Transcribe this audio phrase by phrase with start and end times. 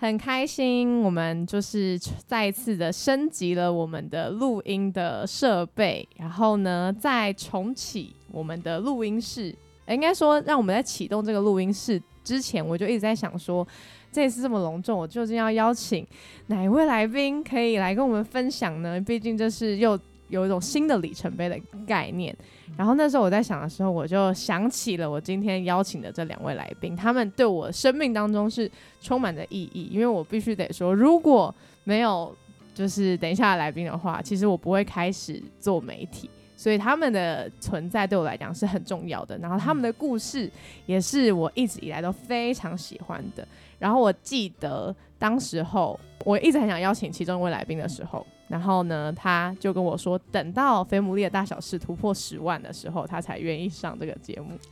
[0.00, 9.52] 很开心，我们就是再一次的升级了我们的录音的设备，然后呢，再重启我们的录音室。
[9.88, 13.66] 应该说，让我们在启动这个录音室之前，我就一直在想说，
[14.12, 16.06] 这次这么隆重，我究竟要邀请
[16.46, 19.00] 哪一位来宾可以来跟我们分享呢？
[19.00, 22.32] 毕竟这是又有一种新的里程碑的概念。
[22.76, 29.88] 然后那时候我在想的时候，我就想起了我今天邀请的这两位来宾，他们对我生命当中是充满着意义。
[29.90, 32.32] 因为我必须得说，如果没有
[32.74, 36.30] 就是等一下来宾的话，其实我不会开始做媒体。
[36.56, 39.38] 所以他们的存在对我来讲是很重要的。
[39.38, 40.50] 然后他们的故事
[40.86, 43.46] 也是我一直以来都非常喜欢的。
[43.78, 48.24] 然后我记得当时候我一直很想邀请其中一位来宾的时候。
[48.48, 54.58] 然后呢，他就跟我说，等到《菲姆利的大小事》突破十万的时候，他才愿意上这个节目。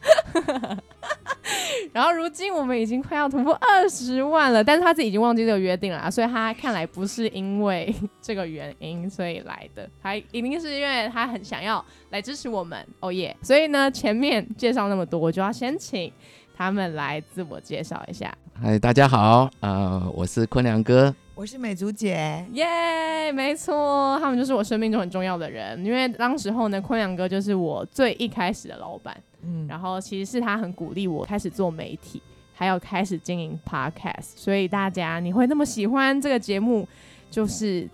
[1.92, 12.86] 然后如今我们已经快要突破二十万了，但是他自己已经忘记这个约定了，所以他看来不是因为 这个原因所以来的，他一定是因为他很想要来支持我们。
[13.00, 13.34] 哦耶！
[13.42, 16.12] 所以呢，前面介绍那么多，我就要先请
[16.56, 18.34] 他们来自我介绍一下。
[18.60, 21.14] 嗨，大家好，呃，我是坤良哥。
[21.36, 25.84] 我是美竹姐，耶，没错，他们就是我生命中很重要的人。
[25.84, 32.22] 因为当时候呢，坤阳哥就是我最一开始的老板，嗯，然后其实是他很鼓励我开始做媒体，
[32.54, 34.32] 还有开始经营 podcast。
[34.34, 36.88] 所以大家你会那么喜欢这个节目，
[37.30, 37.86] 就是。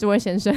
[0.00, 0.56] 这位先生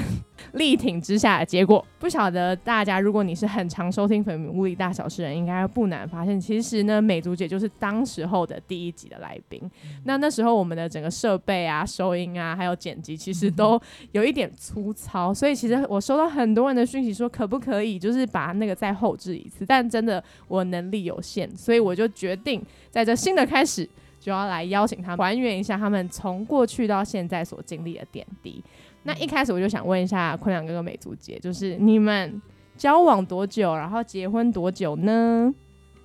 [0.53, 9.61] 力挺之下的结果，不晓得大家，如果你是很常收听《粉物理大小事》人，应该不难发现，其实呢，美竹姐就是当时候的第一集的来宾。
[10.05, 13.77] 那那时候我们的整个设备啊、收音啊，还有剪辑，其实 都
[14.13, 19.65] 有一点粗糙，所以其实我收到很多人的讯息说，可不可以就是把那个再后置一次？
[19.65, 23.85] 但真的我能力有限，所以我就决定在这新的开始，
[24.21, 28.63] 就要来邀请他们还原一下他们从过去到现在所经历的点滴。
[29.03, 32.41] 那一开始我就想问一下坤良哥哥、美竹姐，就是你们
[32.77, 35.53] 交往多久，然后结婚多久呢？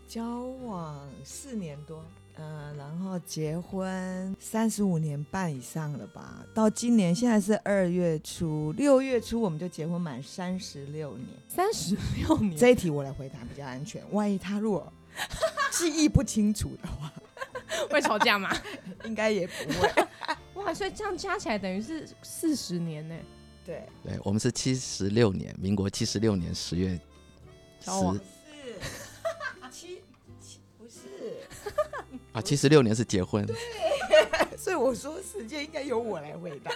[0.06, 2.02] 交往四年多，
[2.38, 6.44] 嗯，然后结婚三十五年半以上了吧？
[6.54, 11.28] 到今年现在是二月初，六月初我们就结婚满三十六年。
[11.46, 14.02] 三十六年，这一题我来回答比较安全。
[14.12, 14.90] 万一他如果
[15.72, 17.12] 记忆不清楚的话，
[17.90, 18.50] 会吵架吗？
[19.04, 19.88] 应该也不会。
[20.58, 23.14] 哇，所以这样加起来等于是四十年呢。
[23.64, 26.98] 对，对我们是七十六年，民国七十六年十月
[27.80, 28.20] 十，是
[29.70, 30.02] 七
[30.40, 31.00] 七不是
[32.32, 33.46] 啊，七十六年是结婚。
[33.46, 33.56] 对，
[34.56, 36.70] 所以我说时间应该由我来回答。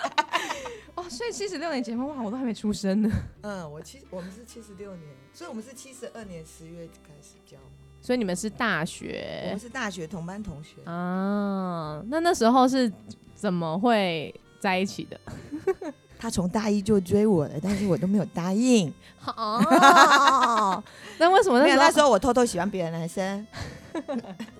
[0.94, 3.10] 哦，所以七十六年结婚哇，我都还没出生呢。
[3.40, 7.81] 嗯，我七我们是七十六年，所以我们是七十二年十月开始交往。
[8.02, 9.44] 所以你们是大学？
[9.46, 12.02] 我们是大学同班同学啊。
[12.08, 12.92] 那那时候是。
[13.34, 15.20] 怎么会在一起的？
[16.16, 18.86] 他从大一就追我了，但是我都没有答应。
[19.26, 20.80] 哦，
[21.18, 23.44] 那为什么那时候我偷偷喜欢别的男生？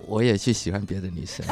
[0.05, 1.45] 我也去喜欢别的女生。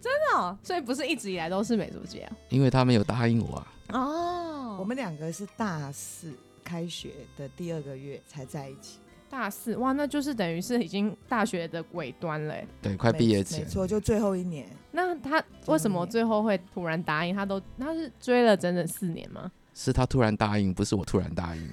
[0.00, 0.56] 真的？
[0.62, 2.30] 所以不是一直以来都是美竹姐？
[2.48, 3.66] 因为他没有答应我啊。
[3.94, 6.32] 哦，我们两个是大四
[6.62, 9.00] 开学的第二个月才在一起。
[9.30, 14.68] 大四哇，那就是等于是已经大学的尾端了，对，快毕业前，没错，就最后一年。
[14.92, 17.34] 那他为什么最后会突然答应？
[17.34, 19.50] 他都他是追了整整四年吗？
[19.74, 21.68] 是他突然答应，不是我突然答应。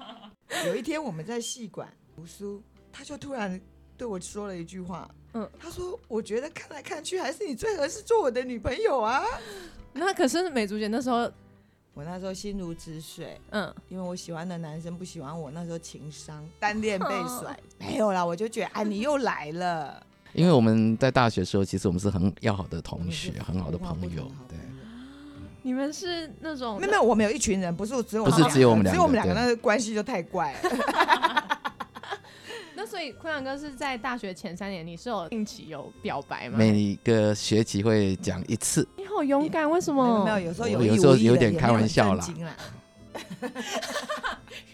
[0.66, 3.60] 有一天我们在戏馆读书，他就突然
[3.96, 9.22] 对我说了一句话，嗯，他说：“我觉得看来看去还是你最合适做我的女朋友啊。”
[9.92, 11.30] 那可是美竹姐那时候。
[11.94, 20.04] 我那时候心如止水，嗯，因为我喜欢的男生不喜欢我，那时候情商，单恋 被甩，没有啦，我就觉得，哎，你又来了。
[20.32, 24.58] 因为我们在大学时候，其实我们是很要好的同学，很好的朋友，对。
[25.62, 26.80] 你们是那种？
[26.80, 30.52] 没有，我们有一群人，不是只有，不是只有我们两个，只有我们两个，那个关系就太怪。
[32.76, 36.58] 那所以坤阳哥是在大学前三年，你是有定期有表白吗？
[36.58, 38.86] 每个学期会讲一次。
[38.96, 40.24] 你好勇敢，为什么？
[40.24, 42.26] 没有，有时候有，有时候有点开玩笑啦。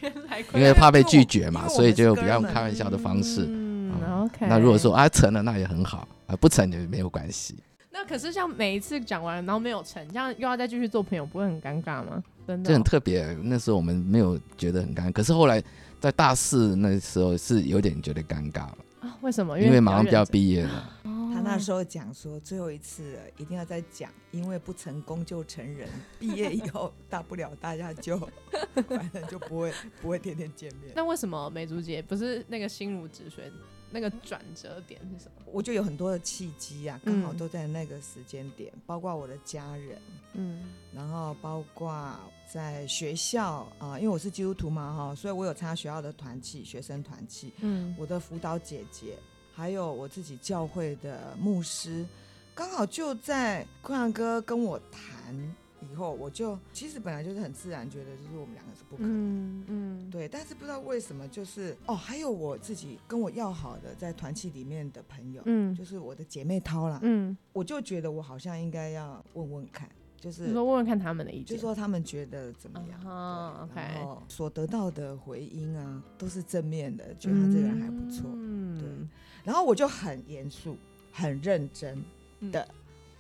[0.01, 3.45] 原来 因为怕被拒绝嘛，所以就比较用开玩笑的方式。
[3.47, 3.93] 嗯
[4.25, 4.47] ，OK。
[4.49, 7.57] 那如果说啊成了，那也很好啊；不成也没有关系。
[7.91, 12.23] 那可是像每一次讲完，然后没有成，这样又要再继续做朋友，不会很尴尬吗？
[12.47, 13.37] 真的这很哦特别。
[13.43, 15.63] 那时候我们没有觉得很尴尬，可是后来
[16.01, 19.17] 在大四那时候是有点觉得尴尬了，啊？
[19.21, 19.61] 为什么？
[19.61, 20.93] 因为马上就要毕业了。
[21.33, 25.89] 他那时候候讲说，最后一次一定要再讲，因为不成功就成人。
[26.19, 28.19] 毕业以后，大不了大家就
[28.89, 30.93] 反正就不会不会天天见面。
[30.97, 33.51] 那为什么美竹姐不是那个心如止水？
[33.91, 35.43] 那个转折点是什么？
[35.47, 40.01] 我就有很多的契机啊，刚好嗯都在那个时间点，包括我的家人，
[40.35, 40.65] 嗯。
[40.95, 42.17] 然后包括
[42.53, 47.95] 在学校啊、因为我是基督徒嘛哈，所以我有参加学校的团契、学生团契，嗯。
[47.99, 49.19] 我的辅导姐姐，
[49.53, 52.07] 还有我自己教会的牧师，
[52.55, 59.11] 刚好就在坤阳哥跟我谈以后，我就其实本来就是很自然觉得，就是我们两个是不可能。
[59.11, 69.89] 嗯嗯，对，但是不知道为什么，就是哦，还有我自己跟我要好的在团契里面的朋友，嗯就是我的姐妹涛啦，嗯，我就觉得我好像应该要问问看，
[70.19, 73.01] 就是你说问问看他们的意见，就说他们觉得怎么样？
[73.07, 78.31] 啊对然，OK，后所得到的回音啊，都是正面的，觉得他这个人还不错。
[78.35, 79.09] 嗯，
[79.45, 80.77] 然后我就很严肃、
[81.13, 82.03] 很认真
[82.41, 82.67] 嗯的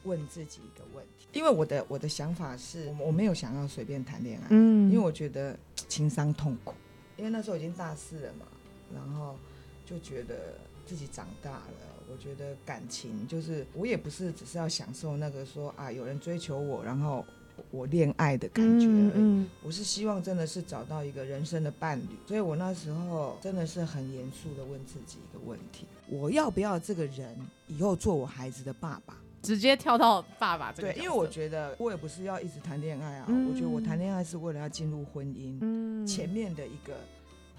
[0.05, 6.75] 问自己一个问题，因为我的我的想法是，我我没有想要随便谈恋爱，嗯，因为我觉得情伤痛苦，
[7.17, 8.47] 因为那时候已经大四了嘛，
[8.94, 9.37] 然后
[9.85, 10.55] 就觉得
[10.87, 11.73] 自己长大了。
[12.12, 17.25] 我觉得感情就是，我也不是只是要享受那个说啊，有人追求我，然后
[17.70, 19.12] 我恋爱的感觉而已。
[19.14, 27.38] 嗯我是希望真的是找到一个人生的伴侣，所以我那时候真的是很严肃的问自己一个问题：我要不要这个人
[27.69, 29.17] 以后做我孩子的爸爸？
[29.43, 33.49] 直接跳到爸爸这个对，因为我觉得我也不是要一直谈恋爱啊，嗯。
[33.49, 36.07] 我觉得我谈恋爱是为了要进入婚姻，嗯。
[36.07, 36.95] 前面的一个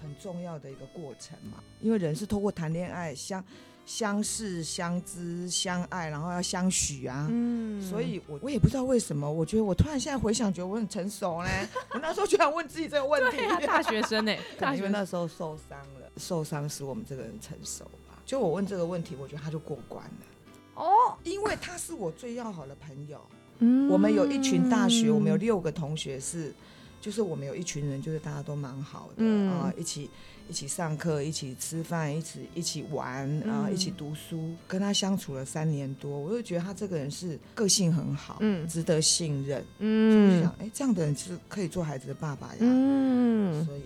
[0.00, 1.62] 很重要的一个过程嘛。
[1.80, 3.44] 因为人是通过谈恋爱相
[3.84, 7.26] 相识、相知、相爱，然后要相许啊。
[7.30, 7.82] 嗯。
[7.82, 11.50] 所以我我也不知道为什么，我觉得我突然现在回想，觉得我很成熟呢。
[11.94, 18.22] 我那时候居然问自己这个问题，大学生哎， 可能因为大学那时候受伤了，受伤使我们这个人成熟吧。
[18.24, 20.26] 就我问这个问题，我觉得他就过关了，
[20.74, 23.20] 哦，因为他是我最要好的朋友。
[23.58, 26.52] 嗯我们有一群大学，我们有六个同学是，
[27.00, 30.10] 就是我们有一群人，就是大家都蛮好的嗯啊、一起
[30.48, 34.52] 一起上课，一起吃饭，一起一起玩啊、嗯一起读书。
[34.66, 39.64] 跟他相处了三年多，我就觉得他这个人是个性很好，嗯值得信任。
[39.78, 42.56] 所以我就嗯想，哎、这样的人是可以做孩子的爸爸呀。
[42.60, 43.82] 嗯，所以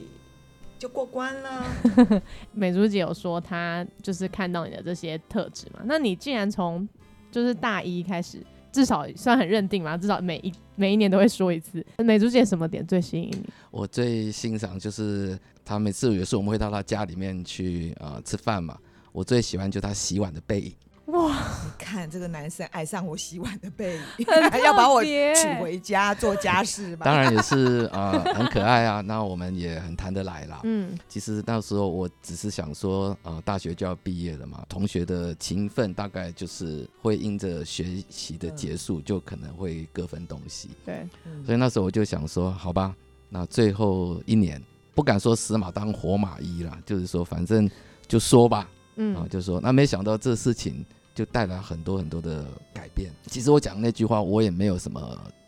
[0.79, 1.65] 就过关了。
[2.53, 5.81] 美珠姐有说她就是看到你的这些特质嘛？
[5.85, 6.89] 那你既然从
[7.31, 11.85] 就是大一开始，至少算很认定嘛，至少每一每一年都会说一次。
[11.99, 13.47] 美珠姐什么点最吸引你？
[13.71, 18.79] 我最欣赏就是她每次有时候我们会到她家里面去呃吃饭嘛，
[19.13, 20.73] 我最喜欢就她洗碗的背影。
[21.07, 21.33] 哇，
[21.65, 25.15] 你看这个男生爱上我洗碗的背影，还 要把我娶
[25.61, 27.05] 回家做家事吧？
[27.07, 30.61] 当然也是呃很可爱啊，那我们也很谈得来啦。
[30.65, 40.71] 嗯其实那时候我只是想说，呃，大学就要毕业了嘛，同学的情分大概就是会因着学习的结束，就可能会各分东西。
[40.85, 42.93] 对，嗯所以那时候我就想说，好吧，
[43.29, 44.61] 那最后一年
[44.93, 47.71] 不敢说死马当活马医啦，就是说反正
[48.09, 48.69] 就说吧，
[49.15, 50.85] 啊，嗯就说那没想到这事情
[51.15, 52.45] 就带来很多很多的
[52.75, 53.11] 改变。
[53.27, 55.01] 其实我讲那句话，我也没有什么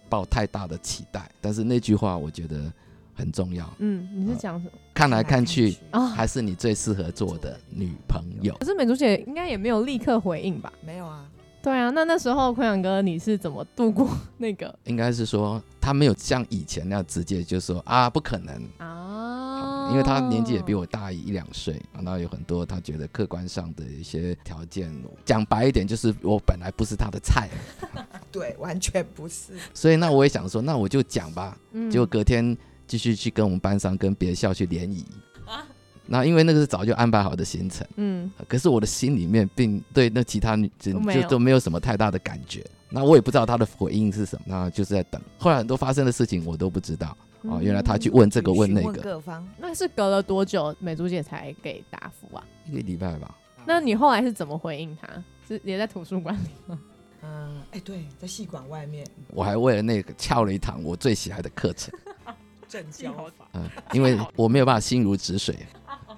[0.09, 2.73] 抱太大的期待，但是那句话我觉得
[3.15, 3.69] 很重要。
[3.79, 6.07] 嗯，你是讲什么看来看去，啊？
[6.07, 8.55] 还是你最适合做的女朋友。
[8.59, 10.73] 可是美竹姐应该也没有立刻回应吧？
[10.85, 11.29] 没有啊，
[11.63, 19.48] 对啊，那那时候坤阳哥你是怎么度过那个应该是说他没有像以前那样直接就说啊不可能，啊？
[19.91, 24.93] 因为他年纪也比我大一两岁，然后有很多他觉得客观上的一些条件，
[25.25, 27.49] 讲白一点就是我本来不是他的菜，
[28.31, 29.53] 对，完全不是。
[29.73, 35.05] 所以那我也想说，那我就讲吧，嗯结果隔天继续去跟我们班上跟别的校去联谊。
[35.47, 35.67] 啊
[36.11, 42.65] 那因为那个是早就安排好的行程，嗯可是我的心里面并对那其他女生都没有就都没有什么太大的感觉。
[42.89, 45.21] 那我也不知道他的回应是什么，那就是在等。
[45.37, 52.45] 后来很多发生的事情我都不知道哦，原来他去问这个问那个，各方，那是隔了多久美珠姐才给答复啊？
[52.67, 53.37] 一个礼拜吧。
[53.65, 55.09] 那你后来是怎么回应他？
[55.47, 56.79] 是也在图书馆里吗？
[57.23, 61.93] 嗯，哎，对，在戏馆外面我还为了那个翘了一堂我最喜爱的课程，
[62.69, 65.57] 正教法，嗯，因为我没有办法心如止水。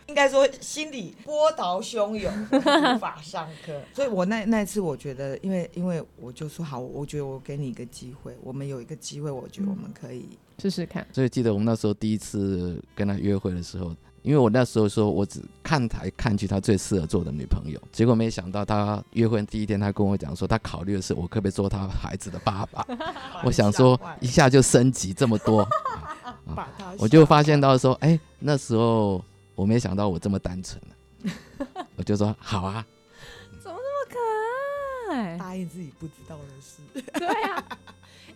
[0.07, 3.81] 应该说心里波涛汹涌，无法上课。
[3.95, 10.29] 所以我那那一次，我觉得，因为因为我就说好，我觉得我给你一个机会，我们有一个机会，我觉得我们可以，
[10.61, 11.07] 试试看。
[11.13, 22.87] 所以记得我们那时候第一次跟他约会的时候，因为我那时候说我只看台看去他最适合做的女朋友，结果没想到他约会第一天，他跟我讲说他考虑的是我可不可以做他孩子的爸爸。
[23.45, 25.67] 我想说一下就升级这么多，
[26.55, 29.25] 把他我就发现到说，哎、那时候
[29.55, 30.81] 我没想到我这么单纯
[31.97, 32.85] 我就说好啊，
[33.63, 35.39] 怎么那么可爱？
[35.39, 37.03] 答应自己不知道的事。
[37.19, 37.65] 对啊。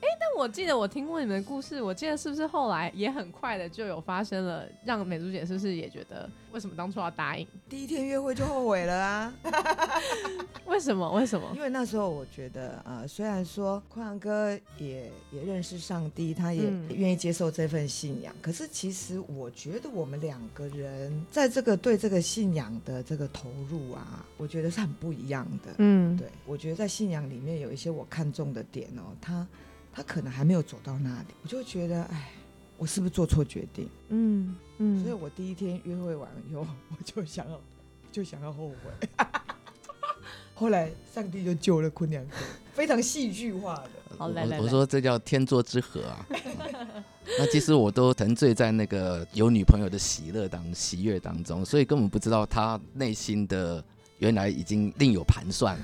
[0.01, 7.47] 哎、但我记得我听过你们的故事，我记得是不是后来也很快的就有发生了，让美珠姐是不是也觉得为什么当初要答应？
[7.69, 9.35] 第一天约会就后悔了啊！
[10.67, 11.11] 为什么？
[11.13, 11.51] 为什么？
[11.55, 25.75] 因为那时候我觉得，呃，虽然说宽阳哥也也认识上帝，他也嗯愿意接受这份信仰，可是其实我觉得我们两个人在这个对这个信仰的这个投入啊，我觉得是很不一样的。
[25.79, 29.47] 嗯，对，我觉得在信仰里面有一些我看中的点哦，他
[29.95, 32.31] 他可能还没有走到那里，我就会觉得，哎，
[32.77, 33.89] 我是不是做错决定？
[34.09, 37.61] 嗯嗯，所以我第一天约会完以后，我就想要
[38.11, 39.09] 就想要后悔。
[40.57, 42.37] 后来上帝就救了坤良哥，
[42.73, 43.91] 非常戏剧化的。
[44.17, 46.27] 好来来来我我说这叫天作之合啊。
[47.39, 53.83] 那其实我都沉醉在那个有女朋友的喜乐当喜悦当中，所以根本不知道他内心的
[54.19, 55.77] 原来已经另有盘算。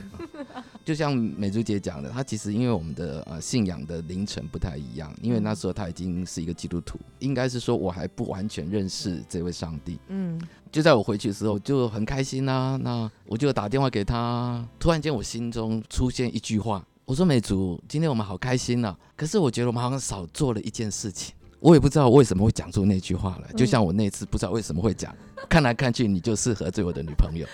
[0.90, 10.00] 就像美珠姐讲的，她其实因为我们的呃信仰的凌晨不太一样，因为那时候她已经是一个基督徒，应该是说我还不完全认识这位上帝。
[10.08, 10.36] 嗯
[10.72, 12.76] 就在我回去的时候，就很开心啊。
[12.82, 18.98] 那我就打电话给他，突然间我心中出现一句话，我说：“美竹，今天我们好开心啊！
[19.14, 21.32] 可是我觉得我们好像少做了一件事情。
[21.60, 25.14] 我也不知道为什么会讲出那句话来，就像我那次不知道为什么会讲，
[25.48, 27.46] 看来看去你就适合做我的女朋友。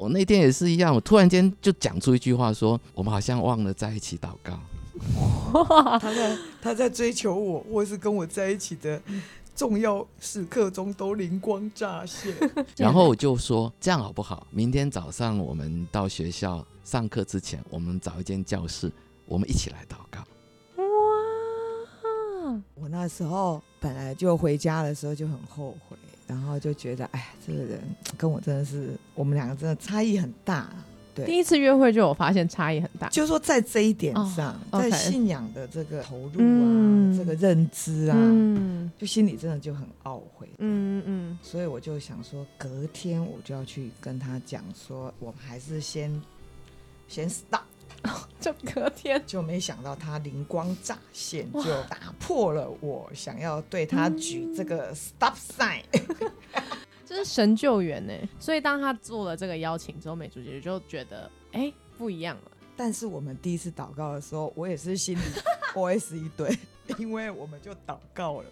[0.00, 4.58] 我那天也是一样，我突然间就讲出一句话说，我们好像忘了在一起祷告。
[6.00, 8.98] 他在他在追求我，或是跟我在一起的
[9.54, 12.34] 重要时刻中都灵光乍现。
[12.78, 14.46] 然后我就说这样好不好？
[14.50, 18.90] 明天早上我们到学校上课之前，我们找一间教室，
[19.26, 20.20] 我们一起来祷告。
[20.82, 25.96] 哇，我那时候本来就回家的时候就很后悔，
[26.30, 27.80] 然后就觉得，哎，这个人
[28.16, 30.70] 跟我真的是，我们两个真的差异很大。
[31.12, 40.48] 对第一次约会就有发现差异很大，就是说在这一点上，在信仰的这个投入啊，嗯这个认知啊，嗯就心里真的就很懊悔。
[40.58, 46.22] 嗯嗯所以我就想说，隔天我就要去跟他讲说，我们还是先
[47.08, 47.62] 先 stop。
[48.02, 55.82] 嗯， 就隔天，就没想到他灵光乍现，就打破了我想要对他举这个 stop sign。
[57.04, 58.12] 这是神救援呢。
[58.38, 62.42] 所以当他做了这个邀请之后，美竹姐姐就觉得，哎、不一样了。
[62.76, 65.20] 但是我们第一次祷告的时候，我也是心里
[65.74, 66.58] OS 一堆，
[66.98, 68.46] 因为我们就祷告了。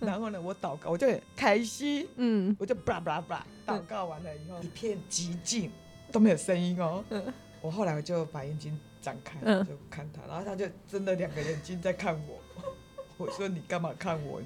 [0.00, 5.70] 然后呢，我祷告，我就很开心，嗯我就 blah blah blah，祷告完了以后，一片寂静，
[6.12, 7.04] 都没有声音哦。
[7.66, 12.38] 嗯我后来我就把眼睛展开，嗯就看他，然后他就真的两个眼睛在看我。
[13.18, 14.40] 我说你干嘛看我？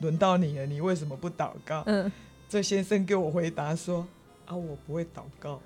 [0.00, 1.82] 轮到你了，你为什么不祷告？
[1.86, 2.10] 嗯，
[2.48, 4.06] 这先生给我回答说
[4.46, 5.60] ：“啊，我不会祷告，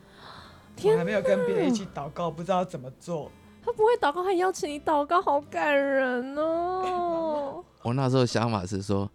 [0.77, 3.31] 天我还没有跟别人一起祷告，不知道怎么做。
[3.65, 7.65] 他不会祷告，还邀请你祷告，好感人哦。
[7.83, 9.11] 我那时候想法是说，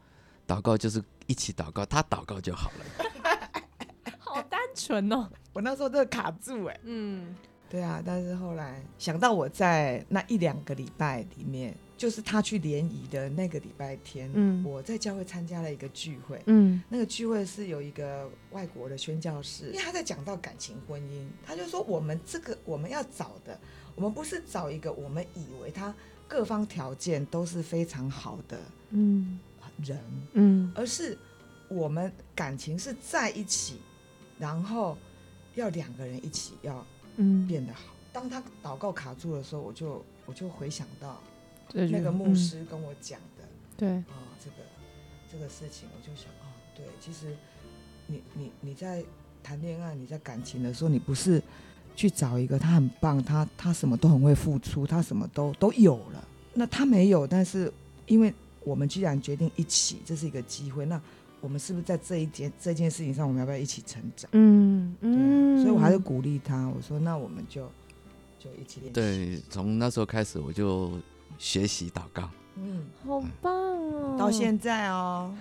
[0.47, 3.05] 祷告就是一起祷告，他祷告就好了。
[4.19, 7.35] 好单纯哦。”我那时候真的卡住哎、嗯
[7.69, 14.63] 对啊，但是后来想到我在那一两个礼拜里面，就是他去联谊的那个礼拜天，嗯。
[14.65, 16.41] 我在教会参加了一个聚会。
[16.47, 16.81] 嗯。
[16.89, 23.59] 那个聚会是有一个外国的宣教士，因为他在讲到感情婚姻，他就说我们这个我们要找的，
[23.95, 25.93] 我们不是找一个我们以为他
[26.27, 28.57] 各方条件都是非常好的
[28.89, 29.39] 嗯。
[29.83, 29.99] 人，
[30.33, 30.71] 嗯。
[30.75, 31.15] 而是
[31.69, 33.75] 我们感情是在一起，
[34.39, 34.97] 然后
[35.53, 36.83] 要两个人一起要
[37.21, 37.81] 嗯，变得好。
[38.11, 41.21] 当他祷告卡住的时候，我就我就回想到
[41.73, 44.55] 那个牧师跟我讲的，嗯对，哦，这个
[45.31, 47.35] 这个事情，我就想，哦，对，其实
[48.07, 49.03] 你你你在
[49.43, 51.41] 谈恋爱，你在感情的时候，你不是
[51.95, 57.71] 去找一个他很棒，他他什么都很会付出，他什么都都有了，那他没有，但是
[58.07, 58.33] 因为
[58.63, 60.99] 我们既然决定一起，这是一个机会，那
[61.41, 64.29] 我们是不是在这一件这件事情上，我们要不要一起成长？
[64.33, 67.69] 嗯嗯，所以我还是鼓励他，我说那我们就
[68.39, 70.91] 就一起练习。，对，从那时候开始我就
[71.37, 72.29] 学习祷告。
[72.55, 74.15] 嗯，好棒哦。
[74.17, 75.33] 到现在哦，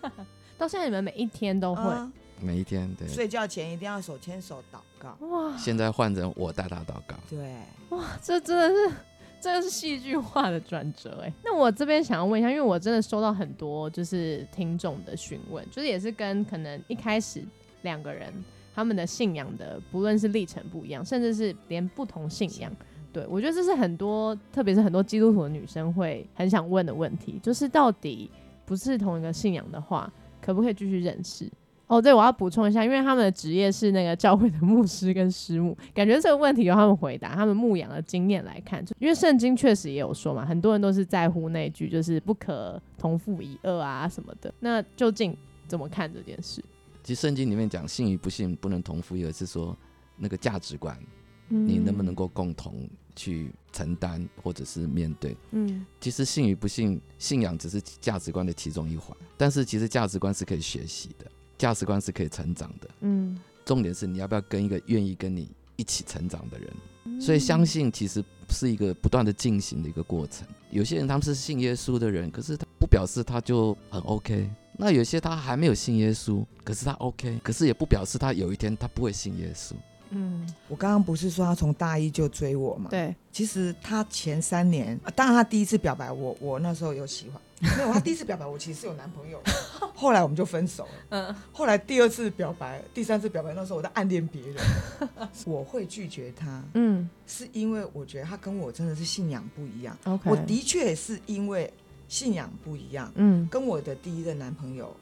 [0.58, 5.16] 到现在，你们每一天都会啊每一天，对，睡觉前一定要手牵手祷告。
[5.26, 7.16] 哇现在换成我带他祷告。
[7.30, 7.56] 对，
[7.88, 8.96] 哇这真的是，
[9.40, 11.32] 真的是戏剧化的转折哎。
[11.44, 17.42] 那我这边想要问一下，因为我真的收到很多就是听众的询问，就是也是跟可能一开始
[17.82, 18.32] 两个人
[18.74, 22.70] 他们的信仰的不论是历程不一样，甚至是连不同信仰。
[23.12, 28.30] 对，我觉得这是很多，特别是很多基督徒的女生会很想问的问题，就是到底
[28.66, 31.50] 不是同一个信仰的话，可不可以继续认识？
[31.86, 44.52] 哦，对，我要补充一下，因为他们的职业是那个教会的牧师跟师母，感觉这个问题由他们回答，他们牧养的经验来看，就因为圣经确实也有说嘛，很多人都是在乎那句就是不可同父异恶啊什么的。
[44.58, 45.36] 那究竟
[45.68, 46.60] 怎么看这件事？
[47.04, 49.76] 其实圣经里面讲信与不信不能同父异母，是说
[50.16, 50.98] 那个价值观，
[51.46, 55.36] 你能不能够共同去承担或者是面对？
[55.52, 62.88] 嗯其实信与不信，信仰只是价值观的其中一环，但是其实价值观是可以学习的，价值观是可以成长的。
[63.00, 66.72] 嗯重点是你要不要跟一个愿意跟你一起成长的人。
[67.04, 70.46] 嗯，所以相信其实是一个不断的进行的一个过程。
[70.70, 74.48] 有些人他们是信耶稣的人，可是他不表示他就很 OK。
[74.78, 79.72] 那有些他还没有信耶稣，可是他 OK，可是也不表示他有一天他不会信耶稣。
[80.10, 87.42] 嗯我刚刚不是说他从大一就追我嘛？，对，其实他前三年，呃当然他第一次表白我，我那时候有喜欢，
[87.76, 89.52] 没有，他第一次表白我其实是有男朋友的，
[89.96, 90.90] 后来我们就分手了。
[91.08, 94.56] 嗯后来第二次表白，第三次表白，那时候我在暗恋别人，
[95.46, 99.96] 我会拒绝他，嗯是因为我觉得他跟我真的是信仰不一样。
[100.04, 101.72] ，OK，我的确也是因为
[102.08, 104.94] 信仰不一样，嗯，跟我的第一任男朋友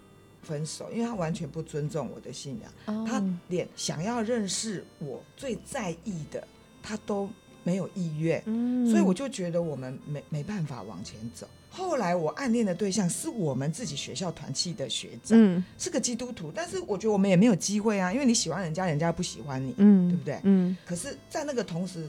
[0.42, 6.46] 分手，因为他完全不尊重我的信仰，他哦连想要认识我最在意的，
[6.82, 7.28] 他都
[7.62, 8.42] 没有意愿。
[8.46, 11.48] 嗯，所以我就觉得我们没没办法往前走。
[11.76, 20.38] 后来我暗恋的对象 是我们自己学校团契的学长，嗯是个基督徒，但是我觉得我们也没有机会啊，因为你喜欢人家，人家不喜欢你，嗯，对不对？
[20.44, 22.08] 嗯可是，在那个同时，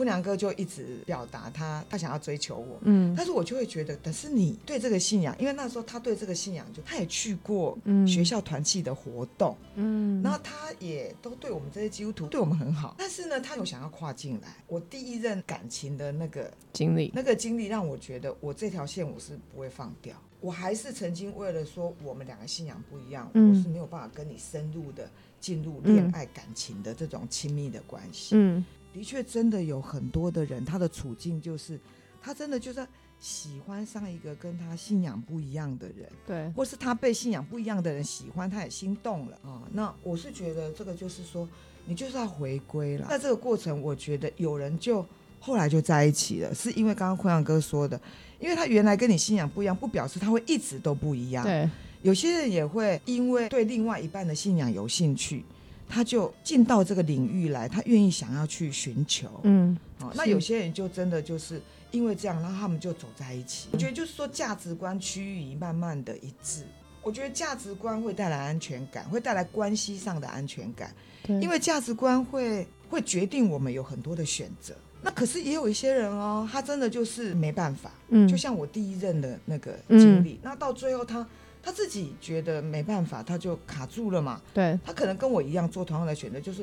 [0.00, 3.14] 坤良哥就一直表达他他想要追求我，嗯。
[3.14, 8.08] 但是我就会觉得，但是你对这个信仰，因为那时候他对这个信仰就他也去过嗯。
[8.08, 14.56] 学校团契的活动，嗯，然后他也都对我们这些基督徒对我们很好，但是呢，他有想要跨进来。
[14.66, 20.16] 我第一任感情的那个经历，那个经历让我觉得，我这条线我是不会放掉。
[20.40, 23.50] 我还是曾经为了说我们两个信仰不一样，嗯。
[23.50, 28.34] 我是没有办法跟你深入的进入恋爱感情的这种亲密的关系。
[28.36, 31.78] 嗯的确，真的有很多的人，他的处境就是，
[32.20, 32.86] 他真的就是
[33.18, 41.48] 喜欢上一个跟他信仰不一样的人，对，或是他被信仰不一样的人喜欢，他也心动了啊、那我是觉得这个就是说，
[41.84, 43.06] 你就是要回归了。
[43.08, 45.04] 在这个过程，我觉得有人就
[45.38, 48.00] 后来就在一起了，是因为刚刚坤阳哥说的，
[48.38, 51.44] 因为他原来跟你信仰不一样，不表示他会一直都不一样。
[51.44, 51.68] 对，
[52.02, 55.44] 有些人也会因为对另外一半的信仰有兴趣，
[55.90, 59.28] 他就进到这个领域来，他愿意想要去寻求。
[59.42, 63.68] 嗯哦，那有些人就真的就是因为这样，然后他们就走在一起。
[63.72, 66.62] 我觉得就是说价值观趋于慢慢的一致。
[67.02, 70.94] 我觉得价值观会带来安全感，会带来关系上的安全感，
[71.26, 74.74] 因为价值观会会决定我们有很多的选择。
[75.02, 81.26] 那可是也有一些人哦，他真的就是没办法，嗯就像我第一任的那个经历，那到最后他
[81.62, 84.40] 他自己觉得没办法，他就卡住了嘛。
[84.54, 86.62] 对，他可能跟我一样做同样的选择，就是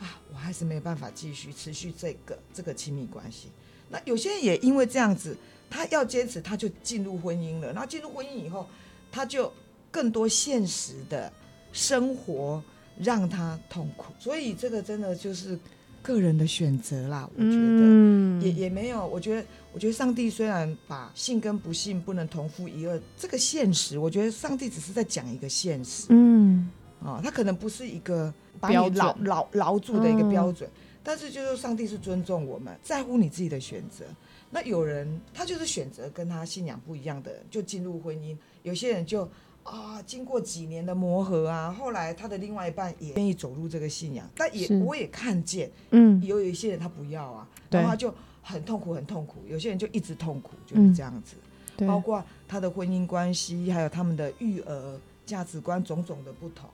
[0.00, 3.48] 啊，我还是没有办法继续持续这个这个亲密关系。
[3.88, 5.36] 那有些人也因为这样子，
[5.70, 7.72] 他要坚持，他就进入婚姻了。
[7.72, 8.66] 然后进入婚姻以后，
[9.12, 9.52] 他就
[9.90, 11.32] 更多现实的
[11.72, 12.62] 生活
[12.98, 14.12] 让他痛苦。
[14.18, 15.56] 所以这个真的就是
[16.02, 17.56] 个人的选择啦，我觉得。
[17.56, 26.70] 嗯，也也没有，我觉得，我觉得上帝虽然把信跟不信不能同父一二这个现实，我觉得上帝只是在讲一个现实，嗯
[27.02, 30.70] 啊，他可能不是一个把标你牢准牢牢住的一个嗯标准，
[31.02, 34.04] 但是就是上帝是尊重我们，在乎你自己的选择。
[34.48, 39.28] 那有人他就是选择跟他信仰不一样的人，就进入婚姻；有些人就
[39.64, 51.34] 啊，经过几年的磨合啊，后来他的另外一半也愿意走入这个信仰，但也我也看见嗯有有一些人他不要啊，然后他就很痛苦很痛苦，有些人就一直痛苦，就是这样子。
[51.76, 56.68] 对，包括他的婚姻关系，还有他们的育儿价值观种种的不同，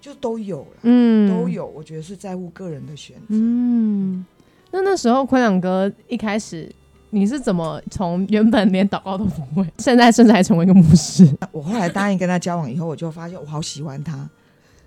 [0.00, 1.66] 就都有了，嗯都有。
[1.66, 3.26] 我觉得是在乎个人的选择。
[3.30, 4.24] 嗯，
[4.70, 6.70] 那那时候坤朗哥一开始
[7.10, 11.26] 你是怎么从原本连祷告都不会， 现在甚至还成为一个牧师？
[11.50, 14.28] 我后来答应跟他交往以后，我就发现我好喜欢他，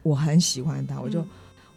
[0.04, 1.28] 我很喜欢他，我就、嗯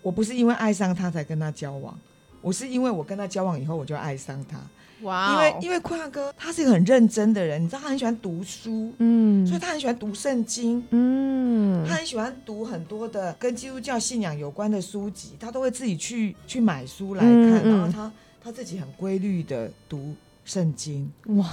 [0.02, 1.94] 我不是因为爱上他才跟他交往。
[2.40, 4.58] 我是因为我跟他交往以后，我就爱上他，
[5.02, 9.46] 哇因为因为坤阳哥他是一个很认真的人，你知道他很喜欢读书，嗯。
[9.46, 11.86] 所以他很喜欢读圣经，嗯。
[11.86, 17.78] 他很喜欢读很多的跟基督教信仰有关的书籍，他都会自己去去买书来看，嗯嗯。
[17.78, 18.12] 然后他
[18.44, 21.10] 他自己很规律的读圣经。
[21.36, 21.46] 哇。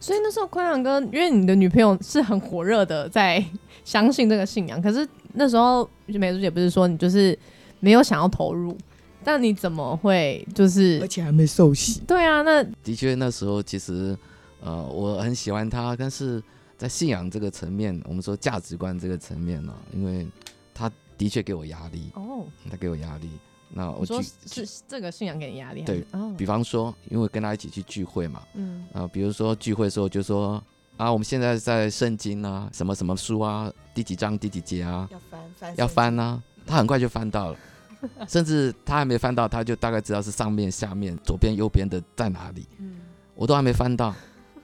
[0.00, 3.40] 所以那时候坤阳哥，因为你的女朋友是很火热的在
[3.84, 7.38] 相信这个信仰，可是那时候美珠姐不是说你就是
[7.78, 8.76] 没有想要投入，
[9.24, 12.42] 但你怎么会就是而且还没受洗，对啊？
[12.42, 14.16] 那的确，那时候其实，
[14.60, 16.42] 呃，我很喜欢他，但是
[16.76, 20.26] 在信仰这个层面，我们说价值观这个层面呢、因为
[20.74, 23.30] 他的确给我压力，哦，他给我压力。
[23.74, 30.62] 那我我说举，是这个信仰给你压力，还对是，哦，比方说，因为跟他一起去聚会嘛，嗯啊，比如说聚会的时候就说
[30.98, 37.58] 啊，我们现在在圣经啊，什么什么书啊，第几章第几节啊，要翻翻要翻啊，他很快就翻到了，
[38.28, 43.00] 甚至他还没翻到，他就大概知道是上面、下面、左边、右边的在哪里，嗯，
[43.34, 44.14] 我都还没翻到，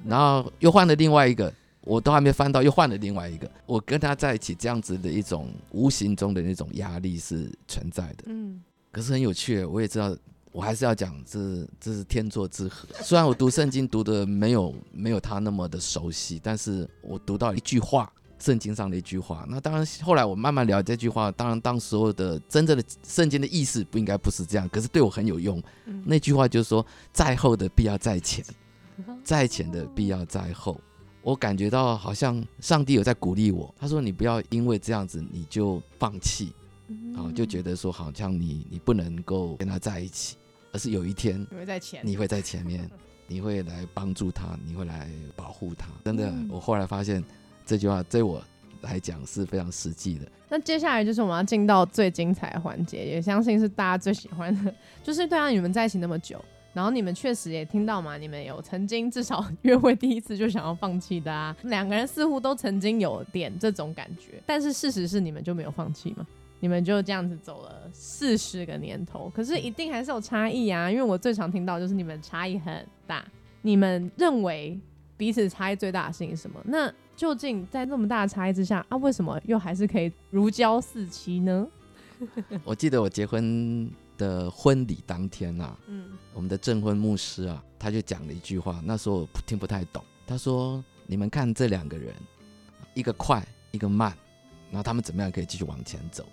[0.05, 8.24] 然后又换了另外一个，我都还没翻到，又换了另外一个，我跟他在一起这样子的一种无形中的那种压力是存在的。
[8.27, 10.16] 嗯可是很有趣，我也知道，
[10.51, 11.38] 我还是要讲这
[11.79, 12.88] 这是天作之合。
[13.03, 19.44] 虽然我读圣经读的没有没有他那么的熟悉，但是我读到一句话，圣经上的一句话。
[19.48, 25.62] 那当然，后来我慢慢了解这句话，当然当时候的真正的圣经的意思不应该不是这样，可是对我很有用。
[25.87, 28.44] 嗯那句话就是说，在后的必要在前，
[29.22, 30.81] 在前的必要在后。
[31.22, 36.53] 我感觉到好像上帝有在鼓励我，他说：“你不要因为这样子你就放弃。”
[37.14, 40.38] 啊，就觉得得说好像你你不能够跟他在一起，
[40.72, 42.90] 而是有一天你会在前，你会在前面，
[43.27, 45.88] 你会来帮助他，你会来保护他。
[46.05, 47.22] 真的，嗯我后来发现
[47.68, 48.42] 这句话对我
[48.81, 50.26] 来讲是非常实际的。
[50.48, 66.26] 那接下来就是我们要进到最精彩的环节，也相信是大家最喜欢的， 就是对啊，你们在一起那么久，然后你们确实也听到嘛，你们有曾经至少约会第一次就想要放弃的啊，两个人似乎都曾经有点这种感觉，但是事实是你们就没有放弃嘛。
[66.61, 70.90] 你们就这样子走了四十个年头，可是一定还是有差异啊！
[70.90, 73.24] 因为我最常听到就是你们差异很大，
[73.62, 74.76] 你们认为
[75.16, 76.59] 彼此差异最大的事情是什么？
[76.64, 81.66] 那究竟在这么大的差异之下啊，为什么又还是可以如胶似漆呢？
[82.62, 90.00] 我记得我结婚的婚礼当天啊，嗯我们的证婚牧师啊，他就讲了一句话，那时候我听不太懂。
[90.28, 92.14] 他说：“你们看这两个人，
[92.94, 94.16] 一个快，一个慢，
[94.70, 96.24] 然后他们怎么样可以继续往前走？”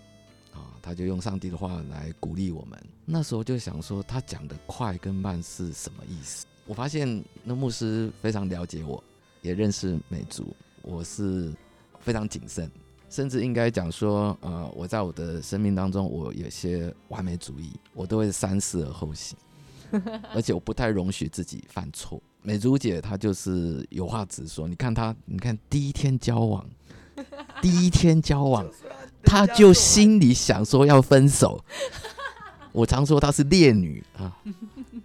[0.53, 2.79] 啊，他就用上帝的话来鼓励我们。
[3.05, 6.45] 那时候就想说，他讲的快跟慢是什么意思？
[6.67, 9.03] 我发现那牧师非常了解我，
[9.41, 11.51] 也认识美族，我是
[11.99, 12.69] 非常谨慎，
[13.09, 19.37] 甚至应该讲说，呃，我在我的生命当中，我有些完美主义，我都会三思而后行。
[20.33, 22.21] 而且我不太容许自己犯错。
[22.41, 26.67] 美珠姐她就是有话直说，你看她，你看第一天交往，
[27.61, 28.67] 第一天交往，
[29.23, 31.63] 她就心里想说要分手。
[32.71, 34.35] 我常说她是烈女啊，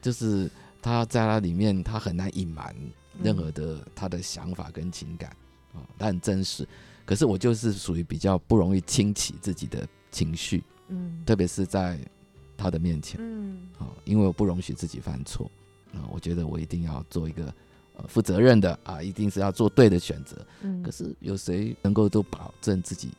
[0.03, 0.51] 就是
[0.83, 2.75] 她在那里面，她很难隐瞒
[3.23, 5.31] 任何的她的想法跟情感
[5.75, 6.67] 啊，他很真实。
[7.05, 11.99] 可是我就是属于比较不容易清起自己的情绪，嗯特别是在
[12.57, 13.21] 他的面前。
[13.21, 15.51] 嗯啊，因为我不容许自己犯错
[15.93, 17.53] 啊，我觉得我一定要做一个
[17.97, 20.47] 呃负责任的啊，一定是要做对的选择。
[20.63, 23.11] 嗯可是有谁能够都保证自己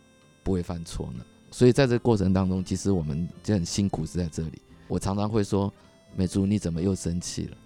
[0.44, 1.26] 不会犯错呢？
[1.52, 4.62] 所以在这个过程当中，其实我们就很辛苦是在这里。
[4.88, 5.74] 我常常会说
[6.16, 7.58] ：“美珠，你怎么又生气了？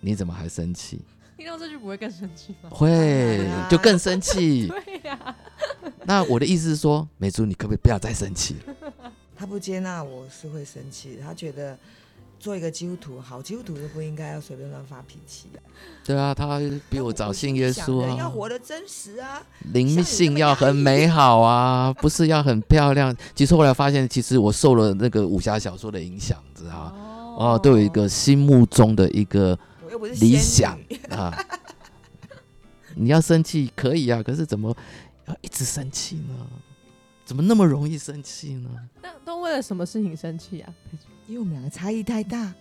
[0.00, 1.02] 你怎么还生气？
[1.36, 2.70] 听到这句不会更生气吗？
[2.70, 4.68] 会 就更生气。
[4.86, 5.34] 对呀、
[6.04, 9.02] 那我的意思是说，美珠，你可不可以不要再生气了？
[9.36, 11.76] 他不接纳我是会生气的，他觉得
[12.38, 15.58] 做一个基督徒，好基督徒就不应该要随便乱发脾气啊。
[16.04, 19.42] 对啊，他比我早信耶稣啊要啊，活得真实啊。
[19.72, 23.14] 灵性要很美好啊，不是要很漂亮。
[23.34, 26.92] 其实后来发现，其实我受了那个武侠小说的影响，知道吗？
[27.36, 29.58] 哦，都有一个心目中的一个
[29.98, 30.78] 理想
[31.10, 31.32] 啊。
[32.96, 34.76] 你要生气可以啊，可是怎么
[35.26, 36.34] 要一直生气呢？
[37.24, 38.70] 怎么那么容易生气呢？
[39.02, 40.72] 那都为了什么事情生气啊？
[41.26, 42.54] 因为我们两个差异太大。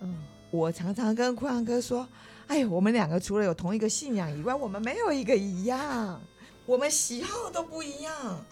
[0.00, 0.14] 嗯，
[0.50, 2.06] 我常常跟坤阳哥说
[2.48, 6.20] ：“哎呦，我们两个除了有同一个信仰以外，我们没有一个一样，
[6.66, 8.44] 我们喜好都不一样。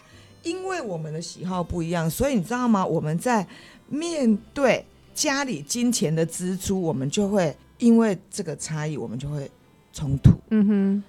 [0.43, 2.85] 因为我们的喜好不一样，所以你知道吗？
[2.85, 3.45] 我们在
[3.89, 9.49] 面对家里金钱的支出，我们就会因为这个差异，我们就会
[9.93, 10.31] 冲突。
[10.49, 11.03] 嗯哼，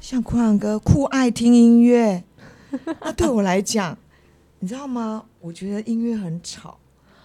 [0.00, 2.22] 像库阳哥酷爱听音乐，
[3.00, 3.96] 那 对我来讲，
[4.60, 5.24] 你知道吗？
[5.40, 6.78] 我觉得音乐很吵。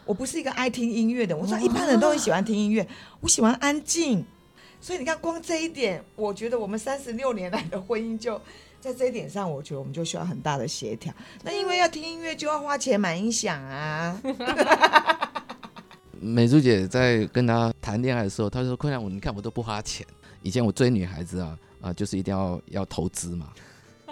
[0.06, 2.86] 我不是一个爱听音乐的，我说一般人都很喜欢听音乐，
[3.22, 4.26] 我喜欢安静。
[4.82, 8.42] 所以你看，光这一点，我觉得我们三十六年来的婚姻就
[8.80, 11.14] 在这一点上，我觉得我们就需要很大的协调。
[11.44, 14.20] 那因为要听音乐，就要花钱买音响啊。
[16.22, 20.06] 美珠姐在跟他谈恋爱的时候，她说：“困难，我你看我都不花钱。
[20.44, 23.50] 以前我追女孩子啊啊，就是一定要要投资嘛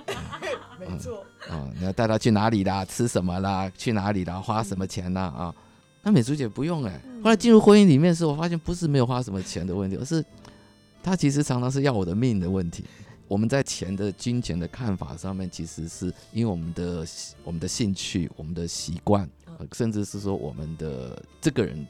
[0.79, 5.53] 没错，啊，你要带她去哪里啦，吃什么啦，去哪里啦，花什么钱啦啊。
[6.01, 10.25] 那美珠姐不用哎、后来进入婚姻里面的时候，我发现不是没有花什么钱的问题，而是
[11.03, 12.83] 她其实常常是要我的命的问题。
[13.27, 17.05] 我们在钱的金钱的看法上面，其实是因为我们的
[17.43, 21.85] 我们的兴趣、我们的习惯，呃甚至是说我们的这个人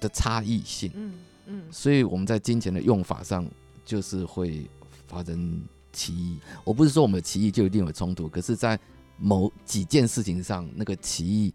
[0.00, 1.12] 的差异性，嗯
[1.46, 3.46] 嗯所以我们在金钱的用法上
[3.84, 4.68] 就是会
[5.06, 6.38] 发生歧义。
[6.64, 8.78] 我不是说我们的歧义就一定有冲突，可是，在
[9.16, 11.52] 某几件事情上，那个歧义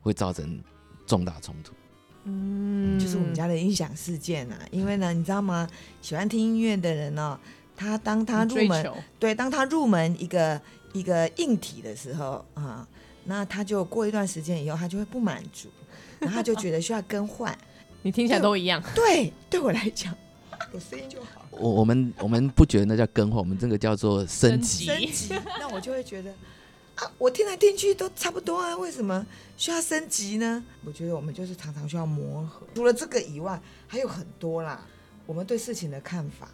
[0.00, 0.62] 会造成
[1.06, 1.72] 重大冲突。
[2.24, 4.58] 嗯，就是我们家的音响事件啊。
[4.70, 5.68] 因为呢，你知道吗？
[6.00, 7.38] 喜欢听音乐的人呢、
[7.74, 10.60] 他当他入门，对，当他入门一个
[10.92, 12.86] 一个硬体的时候啊，
[13.24, 15.68] 那他就过一段时间以后，他就会不满足，
[16.20, 17.58] 然后他就觉得需要更换。
[18.02, 18.82] 你听起来都一样。
[18.94, 20.14] 对，对我来讲，
[20.72, 21.46] 有声音就好。
[21.50, 24.86] 我我们我们不觉得那叫更换，我们这个叫做升级。
[24.86, 26.30] 升级，那我就会觉得
[26.96, 29.24] 啊，我听来听去都差不多啊，为什么
[29.56, 30.64] 需要升级呢？
[30.84, 32.66] 我觉得我们就是常常需要磨合。
[32.74, 34.84] 除了这个以外，还有很多啦。
[35.24, 36.48] 我们对事情的看法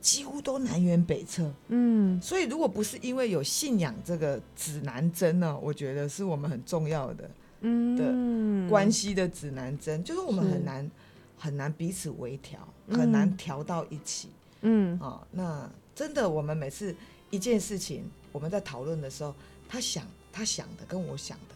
[0.00, 7.28] 几乎都南辕北辙，嗯所以如果不是因为有信仰这个指南针呢，我觉得是我们很重要的
[7.60, 10.90] 嗯关系的指南针，就是我们很难
[11.38, 14.28] 很难彼此微调，嗯很难调到一起。
[14.62, 16.94] 嗯哦，那真的，我们每次
[17.30, 19.34] 一件事情，我们在讨论的时候，
[19.68, 21.54] 他想他想的跟我想的，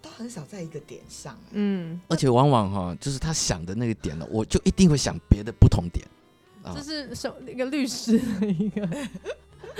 [0.00, 1.38] 都很少在一个点上。
[1.50, 6.06] 嗯，而且往往哈，就是他想的那个点呢，我就一定会想别的不同点
[6.62, 6.82] 啊这。
[6.82, 8.88] 是什一个律师的一个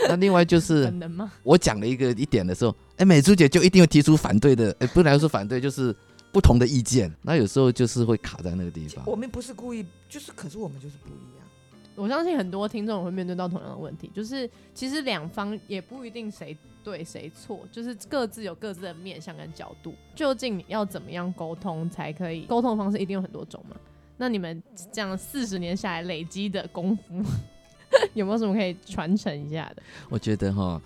[0.09, 1.33] 那另外就是本能吗？
[1.43, 5.95] 我讲了一个一点的时候，哎，美珠姐就一定会提出反对的，哎，不能说反对，就是
[6.33, 7.13] 不同的意见。
[7.23, 9.05] 那有时候就是会卡在那个地方。
[9.09, 11.47] 我们不是故意，就是可是我们就是不一样。
[11.97, 19.95] 我相信很多听众会面对到同样的问题，就是其实两方也不一定谁对谁错，就是各自有各自的面向跟角度。
[20.13, 22.47] 究竟你要怎么样沟通才可以？
[22.47, 23.77] 沟通方式一定有很多种嘛。
[24.17, 24.61] 那你们
[24.93, 27.23] 这样四十年下来累积的功夫，
[28.15, 29.83] 有没有什么可以传承一下的？
[30.09, 30.81] 我觉得哈，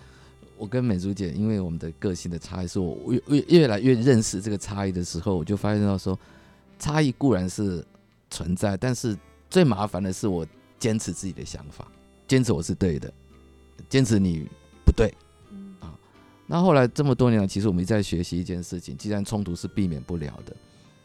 [0.56, 6.18] 我跟美珠姐，因为我们的个性的差异，是我越越越来越认识这个差异的时候，我就发现到说，
[6.78, 7.84] 差异固然是
[8.30, 9.16] 存在，但是
[9.50, 10.46] 最麻烦的是我
[10.78, 11.86] 坚持自己的想法，
[12.26, 13.12] 坚持我是对的，
[13.88, 14.46] 坚持你
[14.84, 15.12] 不对。
[15.50, 15.74] 嗯
[16.50, 20.56] 那后来这么多年来，其实我们一直在学习一件事情，既然冲突是避免不了的，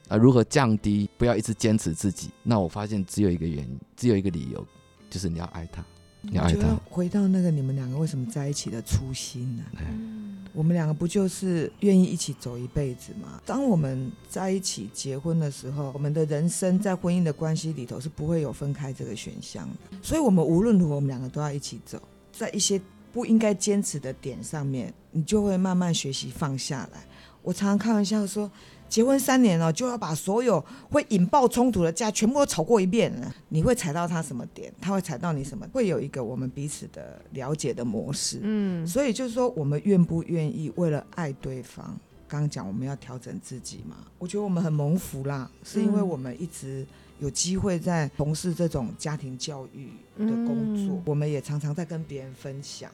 [0.08, 2.30] 啊，如何降低，不要一直坚持自己。
[2.44, 4.66] 那我发现只有一个原因，只有一个理由，
[5.10, 5.84] 就是你要爱他，
[6.24, 6.76] 你爱他我觉得。
[6.90, 10.22] 回到那个你们两个为什么在一起的初心呢、嗯
[10.56, 13.42] 我们两个不就是愿意一起走一辈子吗？
[13.44, 19.98] 当我们在一起结婚的时候，我们的人生在婚姻的关系里头是不会有分开这个选项的。
[20.04, 22.00] 所以，我们无论如何，我们两个都要一起走，
[22.32, 22.80] 在一些
[23.12, 27.04] 不应该坚持的点上面，你就会慢慢学习放下来。
[27.44, 28.50] 我常常开玩笑说，
[28.90, 33.36] 结婚三年了，就要把所有会引爆冲突的架全部都吵过一遍了。
[33.50, 38.40] 你会踩到他什么点，他会踩到你什么，会有一个我们彼此的了解的模式。
[38.42, 41.98] 嗯所以就是说，我们愿不愿意为了爱对方？
[42.28, 46.84] 刚刚讲我们要调整自己嘛，我觉得我们很蒙福啦，是因为嗯我们一直
[47.20, 52.90] 有机会在从事这种家庭教育的工作，嗯我们也常常在跟别人分享。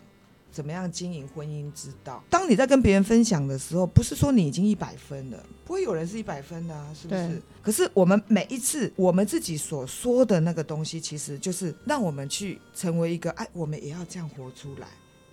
[0.51, 2.23] 怎么样经营婚姻之道？
[2.29, 7.41] 当你在跟别人分享的时候，不是说你已经一百分了，不会有人是一百分的啊，是不是？
[7.61, 14.87] 可是我们每一次我们自己所说的那个东西，其实就是让我们去成为一个，哎，我们也要这样活出来。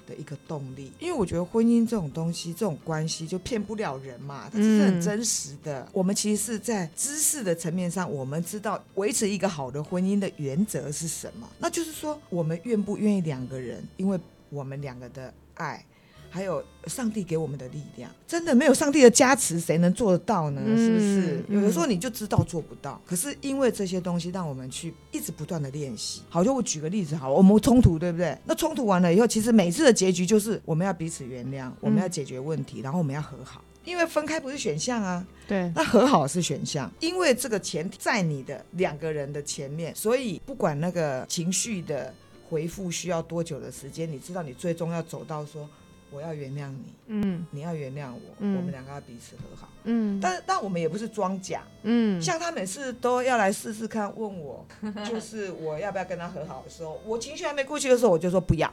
[0.07, 5.85] 的一个动力，因为我觉得婚姻这种东西，这种关系就骗不了人嘛，它是很嗯真实的。
[5.92, 14.16] 我们其实是在知识的层面上，我们知道维持一个好的婚姻的原则是什么，那就是说，我们愿不愿意两个人，因为
[14.51, 15.85] 我们两个的爱。
[16.29, 20.61] 还有上帝给我们的力量，真的没有上帝的加持，谁能做得到呢？
[20.77, 21.45] 是不是？
[21.49, 26.21] 嗯有的时候你就知道做不到，可是因为这些东西，让我们去一直不断的练习。
[26.29, 28.37] 好，就我举个例子好了，我们冲突对不对？
[28.45, 33.63] 那冲突完了以后，其实每次的结局就是我们要彼此原谅，我们要解决问题，然后我们要和好。
[33.85, 42.13] 因为分开不是选项啊，对，那和好是选项，因为这个前提在你的两个人的前面，所以不管那个情绪的
[42.49, 45.69] 回复需要多久的时间，你知道你最终要走到说
[46.11, 47.47] 我要原谅你，嗯。
[47.51, 48.57] 你要原谅我，嗯。
[48.57, 49.69] 我们两个要彼此和好。
[49.85, 50.21] 嗯。
[50.21, 54.65] 但但我们也不是装假，嗯，像他每次都要来试试看，问我
[55.09, 58.73] 就是我要不要跟他和好的时候，我情绪还没过去的时候，我就说不要，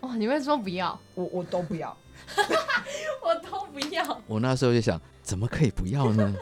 [0.00, 1.96] 哦，你会说不要，我我都不要。
[3.24, 6.32] 我都不要，我那时候就想，怎么可以不要呢？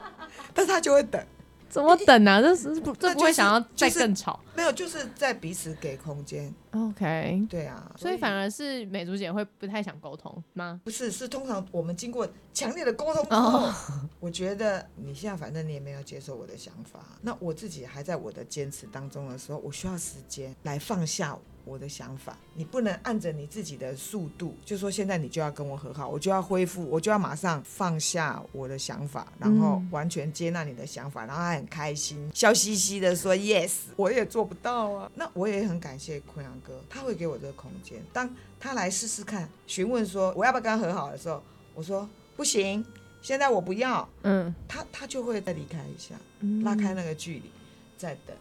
[0.52, 1.24] 但是他就会等，
[1.70, 2.42] 怎么等啊？
[2.42, 6.52] 这是不这不会想要再就是更吵没有，就是在彼此给空间。
[6.72, 10.80] ？OK，对啊，所以反而是美竹姐会不太想沟通吗？
[10.84, 13.74] 不是，是通常我们经过强烈的沟通之后，哦
[14.20, 21.38] 我觉得你现在反正你也没有接受我的想法，那我自己还在我的坚持当中的时候，我需要时间来放下
[21.70, 35.08] 我的想法，你不能按着你自己的速度，就说现在你就要跟我和好，我就要恢复，我就要马上放下我的想法，然后嗯完全接纳你的想法，然后还很开心，笑嘻嘻的说 yes，我也做不到啊。
[35.14, 38.02] 那我也很感谢坤阳哥，他会给我这个空间。
[38.12, 38.28] 当
[38.58, 41.40] 他来试试看，询问说我要不要跟他和好的时候，
[41.76, 42.84] 我说不行，
[43.22, 46.16] 现在我不要，嗯，他他就会再离开一下。
[46.40, 47.50] 嗯拉开那个距离，
[47.96, 48.34] 再等。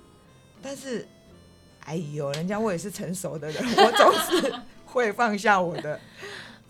[0.61, 1.07] 但是，
[1.89, 4.53] 哎呦，人家我也是成熟的人， 我总是
[4.85, 5.99] 会放下我的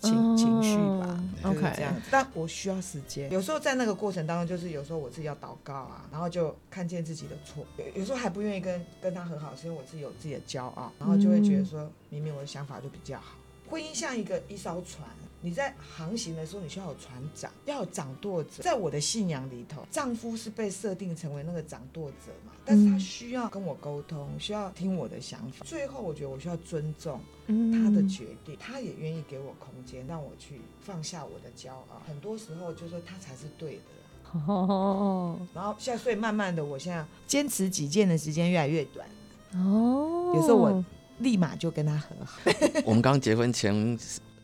[0.00, 1.94] 情、哦情绪吧，就是 OK 这样。
[2.10, 13.36] 但我需要时间，有时候在那个过程当中，就是有时候我自己要祷告啊，然后就看见自己的错，有有时候还不愿意跟跟他和好，是因为我自己有自己的骄傲，然后就会觉得说，明明我的想法就比较好。
[13.68, 15.06] 婚姻像一个一艘船，
[15.42, 18.62] 你在航行的时候，你需要有船长，要有掌舵者。
[18.62, 25.64] 在我的信仰里头，丈夫是被设定成为那个掌舵者嘛，但是他嗯需要跟我沟通，需要听我的想法。
[25.64, 32.02] 最后，我觉得我需要尊重嗯他的决定，他也愿意给我空间，让我去放下我的骄傲。
[32.06, 34.44] 很多时候，就说他才是对的啦。
[34.46, 39.08] 哦然后现在，所以慢慢的，我现在坚持己见的时间越来越短，
[39.54, 40.84] 哦，有时候我
[41.18, 42.40] 立马就跟他和好。
[42.84, 43.98] 我们刚结婚前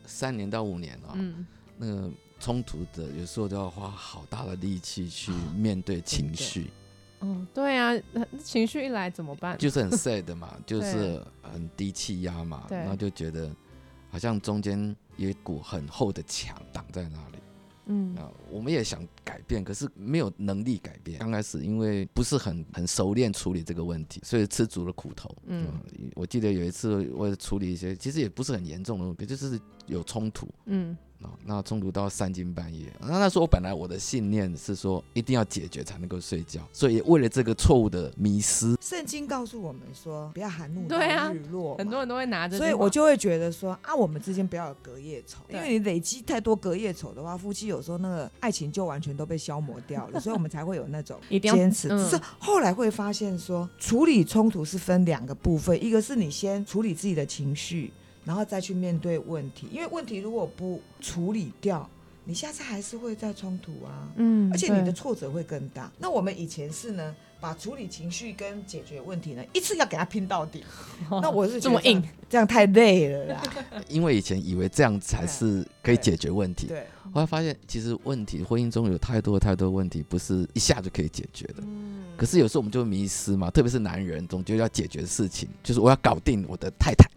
[0.07, 1.45] 三年到五年啊、嗯。
[1.77, 6.71] 那个冲突的有时候都要花好大的力气去面对情绪，
[7.19, 7.91] 嗯，对啊，
[8.43, 9.55] 情绪一来怎么办？
[9.59, 12.77] 就是很 sad 嘛， 就是很低气压嘛，对。
[12.79, 13.55] 然后就觉得
[14.09, 17.37] 好像中间有一股很厚的墙挡在那里。
[17.87, 21.19] 嗯啊，我们也想改变，可是没有能力改变。
[21.19, 25.33] 刚开始因为不是很很熟练处理这个问题，所以吃足了苦头。
[25.45, 31.29] 嗯嗯，我记得有一次我处理一些，其实也不是很严重的问题，就是有冲突嗯啊。
[31.45, 51.87] 那冲突到三更半夜，那那时候我本来我的信念是说一定要解决才能够睡觉，所以为了这个错误的迷失，圣经告诉我们说，不要含怒到对啊日落嘛，很多人都会拿着所，以我就会觉得说啊，我们之间不要有隔夜仇，因为你累积太多隔夜仇的话，夫妻有时候那个爱情就完全都被消磨掉了，所以我们才会有那种 一定要坚持。
[51.89, 57.91] 嗯只是后来会发现说，处理冲突是分两个部分，一个是你先处理自己的情绪，
[58.27, 61.89] 然后再去面对问题，因为问题如果不处理掉，
[62.25, 64.11] 你下次还是会再冲突啊。
[64.17, 65.89] 嗯，而且你的挫折会更大。
[65.97, 70.61] 那我们以前是呢，把处理情绪跟解决问题呢，一次要给他拼到底。
[71.09, 73.43] 那我是这么硬，这样太累了啦。
[73.87, 81.55] 因为以前以为这样才是可以解决问题，对，后来发现其实问题婚姻中有太多太多问题不是一下就可以解决的。
[81.61, 87.16] 嗯可是有时候我们就会迷失嘛，特别是男人，总觉得要解决事情，就是我要搞定我的太太，啊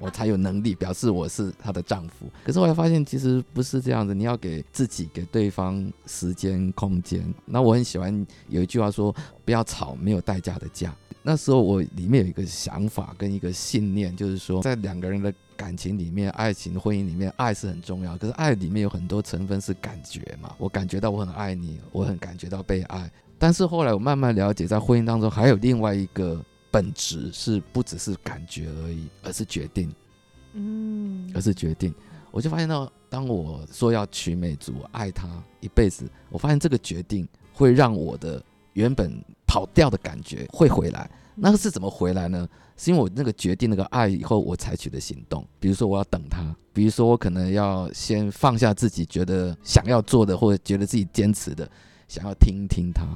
[0.00, 2.26] 我才有能力表示我是她的丈夫。
[2.44, 7.32] 可是后来发现其实不是这样子，你要给自己、给对方时间、空间。
[7.44, 18.16] 那我很喜欢有一句话说：“不要吵没有代价的架。”那时候我里面有一个想法跟一个信念，就是说在两个人的感情里面、爱情、婚姻里面，爱是很重要。
[18.16, 23.10] 可是爱里面有很多成分是感觉嘛，我感觉到我很爱你，我很感觉到被爱。
[23.36, 29.92] 但是后来我慢慢了解，在婚姻当中还有另外一个本质，是不只是感觉而已，而是决定，
[30.52, 31.94] 嗯而是决定。
[32.30, 35.26] 我就发现到，当我说要娶美竹，爱她
[35.60, 38.42] 一辈子，我发现这个决定会让我的
[38.74, 41.10] 原本跑掉的感觉会回来。
[41.34, 42.48] 那个是怎么回来呢？
[42.76, 51.68] 是因为我那个决定那个爱以后，我采取的行动，比如说我要等他，比如说我可能要先放下自己觉得想要做的，或者觉得自己坚持的，
[52.08, 53.06] 想要听一听他。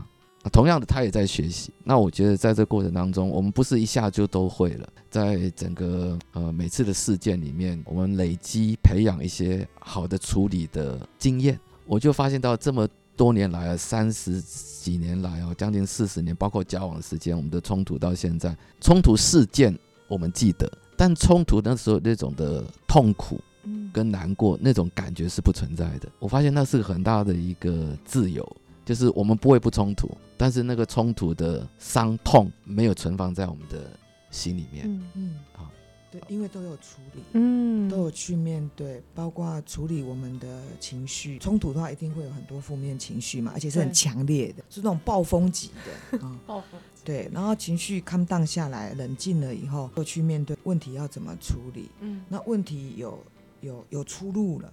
[0.42, 1.72] 那同样的，他也在学习。
[1.84, 19.78] 那我觉得在这过程当中，我们不是一下就都会了，在整个呃每次的事件里面，我们累积培养一些好的处理的经验，我就发现到这么多年来啊，三十几年来哦，将近四十年，包括交往时间，我们的冲突到现在，冲突事件
[20.08, 26.08] 我们记得，但冲突那时候那种的痛苦嗯跟难过那种感觉是不存在的。
[26.18, 28.44] 我发现那是很大的一个自由，
[28.84, 33.90] 就是我们不会不冲突，但是那个冲突的伤痛没有存放在我们的
[34.30, 34.84] 心里面。
[34.86, 35.70] 嗯嗯，好
[36.10, 37.22] 对，因为都有处理。
[37.32, 41.38] 嗯都有去面对，包括处理我们的情绪。
[41.38, 45.70] 冲突的话，一定会有很多负面情绪嘛，而且是很强烈的，是那种暴风级
[46.10, 46.18] 的。
[46.18, 46.38] 啊。
[46.46, 47.30] 暴风对。
[47.32, 51.88] 然后情绪 calm down 下来，冷静了以后，又去面对问题要怎么处理。
[52.00, 53.18] 嗯那问题有
[53.60, 54.72] 有有出路了。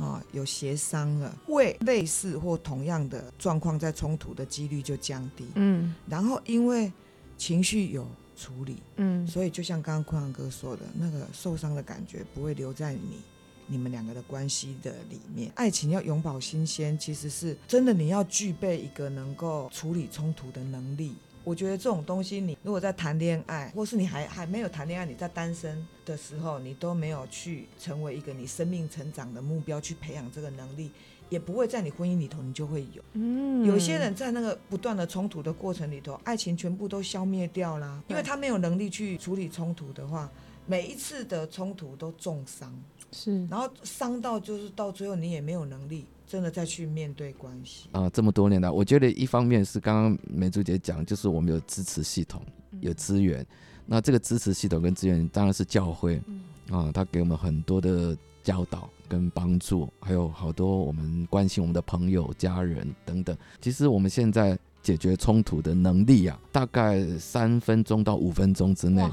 [0.00, 5.46] 啊，有协商了，会类似或同样的状况，在冲突的几率就降低。
[5.56, 6.90] 嗯然后因为
[7.36, 13.20] 情绪有处理，嗯所以就像刚刚坤阳哥说的，那个受伤的感觉不会留在你
[13.66, 15.52] 你们两个的关系的里面。
[15.54, 21.14] 爱情要永葆新鲜，其实是真的你要具备一个能够处理冲突的能力。
[21.44, 30.90] 我觉得这种东西，你如果在谈恋爱，或是你还还没有谈恋爱，你在单身的时候，你都没有去成为一个你生命成长的目标，去培养这个能力，
[31.28, 33.02] 也不会在你婚姻里头你就会有。
[33.14, 33.64] 嗯。
[33.64, 40.30] 有些人在那个不断的冲突的过程里头，爱情全部都消灭掉啦，因为他没有能力去处理冲突的话，
[40.66, 42.72] 每一次的冲突都重伤，
[43.12, 43.46] 是。
[43.46, 47.88] 然后伤到就是到最后你也没有能力真的再去面对关系。
[47.90, 52.40] 啊、这么多年来，我觉得一方面是刚刚梅珠姐讲，就是我们有支持系统，
[52.78, 53.44] 有资源。
[53.84, 63.36] 那这个支持系统跟资源当然是教会嗯啊，他给我们很多的教导跟帮助，还有好多我们关心我们的朋友、家人等等。
[63.60, 69.04] 其实我们现在解决冲突的能力啊，大概三分钟到五分钟之内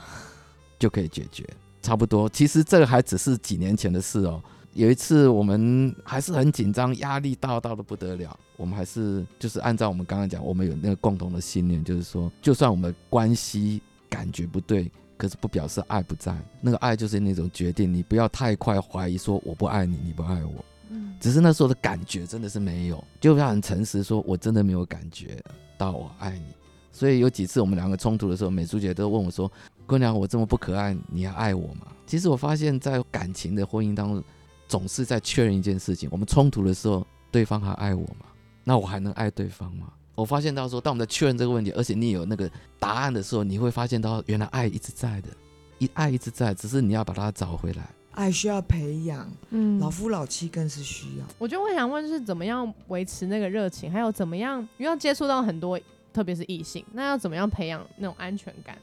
[0.77, 1.43] 就可以解决，
[1.81, 2.29] 差不多。
[2.29, 4.39] 其实这个还只是几年前的事哦。
[4.73, 8.37] 有一次我们还是很紧张，压力大到的不得了。
[8.55, 16.35] 我们还是就是按照我们刚刚讲，我们有那个共同的信念，就是说，就算我们关系感觉不对，可是不表示爱不在。
[16.61, 20.65] 那个爱就是那种决定，你不要太快怀疑说我不爱你，你不爱我。
[20.89, 25.43] 嗯只是那时候的感觉真的是没有，就要很诚实说，我真的没有感觉
[25.77, 26.45] 到我爱你。
[26.91, 29.51] 所以有几次我们两个冲突的时候，美珠姐都问我说
[29.85, 34.23] ：“姑娘，我这么不可爱，你还爱我吗？”其实我发现，在感情的婚姻当中，
[34.67, 38.25] 总是在确认一件事情：我们冲突的时候，对方还爱我吗？
[38.63, 39.87] 那我还能爱对方吗？
[40.15, 42.49] 我发现到说，当我们在确认这个问题，而且你有那个
[42.79, 45.29] 答案的时候，你会发现到原来爱一直在的，
[45.77, 47.87] 一爱一直在，只是你要把它找回来。
[48.11, 51.25] 爱需要培养，嗯老夫老妻更是需要。
[51.37, 55.79] 我觉得我想问，就是怎么样维持那个热情，还有怎么样，因为要接触到很多，
[56.11, 58.75] 特别是异性，那要怎么样培养那种安全感？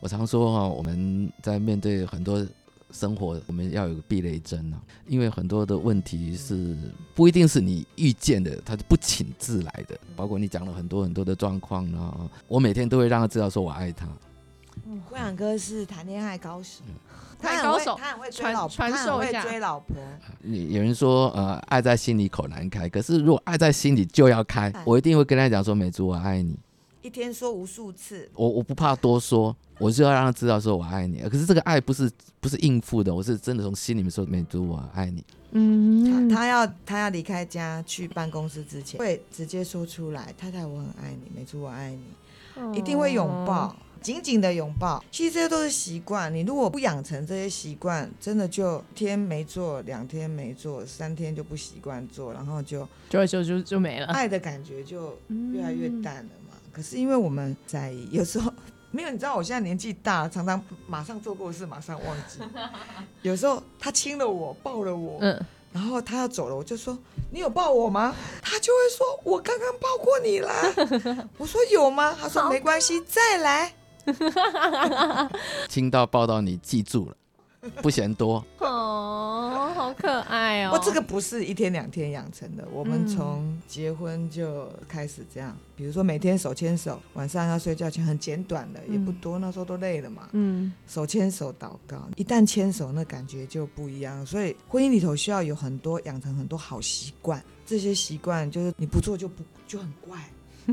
[0.00, 2.46] 我常说哈、我们在面对很多
[2.90, 6.76] 生活，我们要有个避雷针啊，因为很多的问题是
[7.14, 9.98] 不一定是你预见的，它是不请自来的。
[10.16, 14.08] 包括你讲了很多很多的状况啊，我每天都会让他知道说我爱他。
[15.08, 16.82] 郭阳哥是谈恋爱高手，
[17.38, 19.96] 太他很会高手他很会追传老婆，传他很会授一下追老婆。
[20.42, 26.56] 有人说呃，爱在心里口难开，可是如果爱在心里就要开哎，我一定会跟他讲说，美珠我爱你，
[27.02, 31.20] 一天说无数次，我我不怕多说，我就要让他知道说我爱你。
[31.28, 32.10] 可是这个爱不是
[32.40, 35.24] 不是应付的，我是真的从心里面说，美珠我爱你。
[35.52, 42.02] 嗯他他要他要离开家去办公室之前，会直接说出来：“太太，我很爱你，美珠，我爱你。”
[42.76, 45.02] 一定会拥抱，紧紧的拥抱。
[45.12, 54.06] 其实这些都是习惯，你如果不养成这些习惯，真的就天没做，两天没做，三天就不习惯做，然后就就就就就没了。
[54.06, 55.16] 爱的感觉就
[55.52, 56.56] 越来越嗯淡了嘛。
[56.72, 58.52] 可是因为我们在意，有时候
[58.90, 62.40] 没有，你知道我现在年纪大，常常马上做过的事马上忘记。
[63.22, 66.96] 有时候他亲了我，抱了我，嗯，然后他要走了，我就说
[67.30, 68.14] 你有抱我吗？
[68.42, 70.52] 他就会说我刚刚抱过你啦。
[71.36, 72.16] 我说有吗？
[72.18, 73.74] 他说没关系，再来。
[75.68, 77.16] 亲到抱到你记住了，
[77.82, 78.44] 不嫌多。
[78.58, 80.70] 哦，好可爱哦。
[80.72, 85.56] 我这个不是一天两天养成的，我们嗯从结婚就开始这样。
[85.74, 90.28] 比如说每天手牵手，晚上要睡觉前很简短的，也不多，那时候都累了嘛。
[90.32, 94.24] 嗯手牵手祷告，一旦牵手，那感觉就不一样。
[94.24, 100.18] 所以婚姻里头需要有很多养成很多好习惯，这些习惯就是你不做就不就很怪。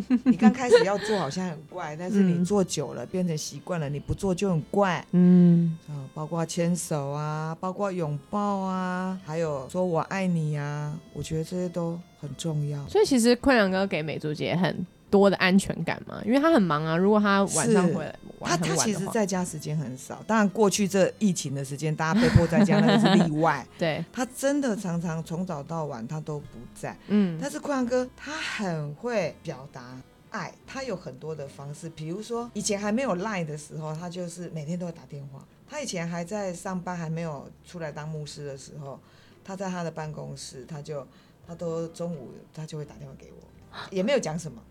[0.25, 5.05] 你刚开始要做好像很怪，但是嗯你做久了变成习惯了，你不做就很怪。
[5.11, 12.85] 嗯啊，包括牵手啊，包括拥抱啊，还有说我爱你啊，我觉得这些都很重要。
[12.87, 16.97] 所以其实坤良哥给美竹姐很多的安全感嘛，因为他很忙啊。
[16.97, 23.65] 如果他晚上回来他他其实在家时间很少，当然过去这疫情的时间，大家被迫在家那个是例外。
[23.77, 29.99] 对，他真的常常从早到晚他都不在，嗯但是坤阳哥他很会表达
[30.31, 35.43] 爱，他有很多的方式，比如说以前还没有 Line 的时候，他就是每天都会打电话。
[35.67, 38.99] 他以前还在上班，还没有出来当牧师的时候，
[39.43, 41.05] 他在他的办公室，他就
[41.47, 44.61] 他都中午他就会打电话给我，也没有讲什么，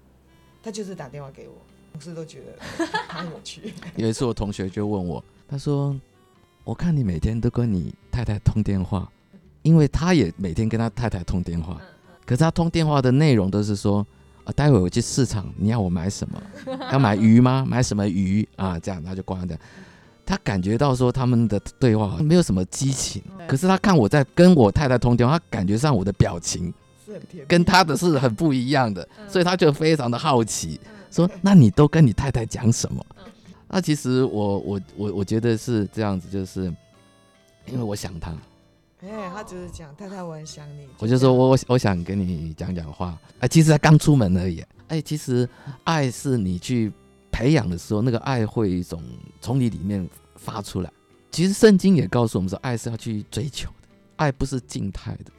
[0.64, 1.54] 他就是打电话给我，
[1.92, 3.74] 同事都觉得 他很有趣。
[3.96, 5.94] 有一次我同学就问我，他说
[6.64, 9.06] ：“我看你每天都跟你太太通电话，
[9.62, 11.78] 因为他也每天跟他太太通电话，
[12.24, 14.06] 可是他通电话的内容都是说。”
[14.44, 16.42] 啊，待会我去市场，你要我买什么？
[16.92, 17.64] 要买鱼吗？
[17.66, 18.78] 买什么鱼啊？
[18.78, 19.56] 这样他就挂掉。
[20.26, 26.70] 他感觉到说他们的对话没有什么激情，可是他看我在跟我太太通电话，他感觉上我的表情
[27.46, 30.80] 跟他的是很不一样的，所以他就非常的好奇，
[31.10, 33.04] 说：“那你都跟你太太讲什么？”
[33.68, 36.64] 那其实我我我我觉得是这样子，就是
[37.66, 38.30] 因为我想他，
[39.02, 40.86] 哎，他就是讲太太，我很想你。
[40.98, 45.48] 我就说我我我想跟你讲讲话，哎，其实他刚出门而已，哎，其实
[45.82, 46.92] 爱是你去
[47.32, 49.02] 培养的时候，那个爱会一种
[49.40, 50.92] 从你里面发出来。
[51.32, 55.32] 其实圣经也告诉我们说，爱是要去追求的，爱不是静态的，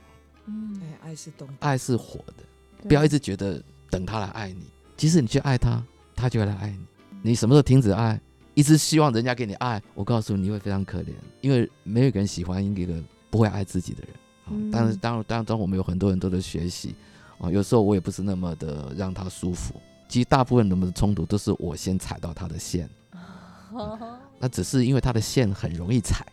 [0.48, 2.44] 嗯哎，爱是动，爱是活的。
[2.88, 5.84] 不要一直觉得等他来爱你，即使你去爱他，
[6.16, 6.80] 他就会来爱你。
[7.22, 8.20] 你什么时候停止爱，
[8.54, 12.94] 一直希望人家给你爱，我告诉你，你会非常可怜，因为没有一个人喜欢一个
[13.30, 14.12] 不会爱自己的人。
[14.12, 16.94] 啊嗯但是当当中我们有很多很多的学习
[17.40, 19.82] 啊，有时候我也不是那么的让他舒服。
[20.08, 22.88] 其实大部分我们的冲突都是我先踩到他的线，
[24.38, 26.24] 那只是因为他的线很容易踩。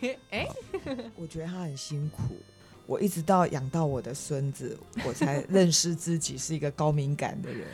[0.30, 0.46] 哎，
[1.16, 2.36] 我觉得他很辛苦。
[2.88, 4.74] 我一直到养到我的孙子，
[5.06, 7.66] 我才认识自己是一个高敏感的人。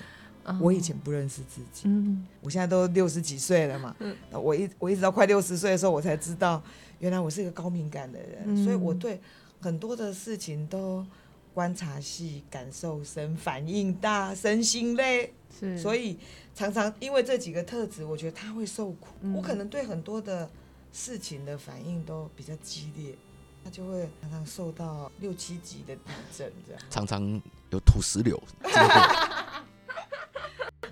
[0.60, 2.26] 我以前不认识自己，嗯。
[2.42, 3.94] 我现在都六十几岁了嘛。
[4.00, 4.14] 嗯。
[4.32, 6.60] 我一我一直到快六十岁的时候，我才知道
[6.98, 8.64] 原来我是一个高敏感的人，嗯。
[8.64, 9.20] 所以我对
[9.60, 11.06] 很多的事情都
[11.54, 15.32] 观察细、感受深、反应大、身心累。
[15.58, 16.18] 是，所以
[16.56, 19.06] 常常因为这几个特质，我觉得他会受苦。
[19.20, 19.32] 嗯。
[19.34, 20.50] 我可能对很多的
[20.92, 23.14] 事情的反应都比较激烈，
[23.64, 26.82] 他就会常常受到六七级的地震这样。
[26.90, 27.40] 常常
[27.70, 28.40] 有土石流。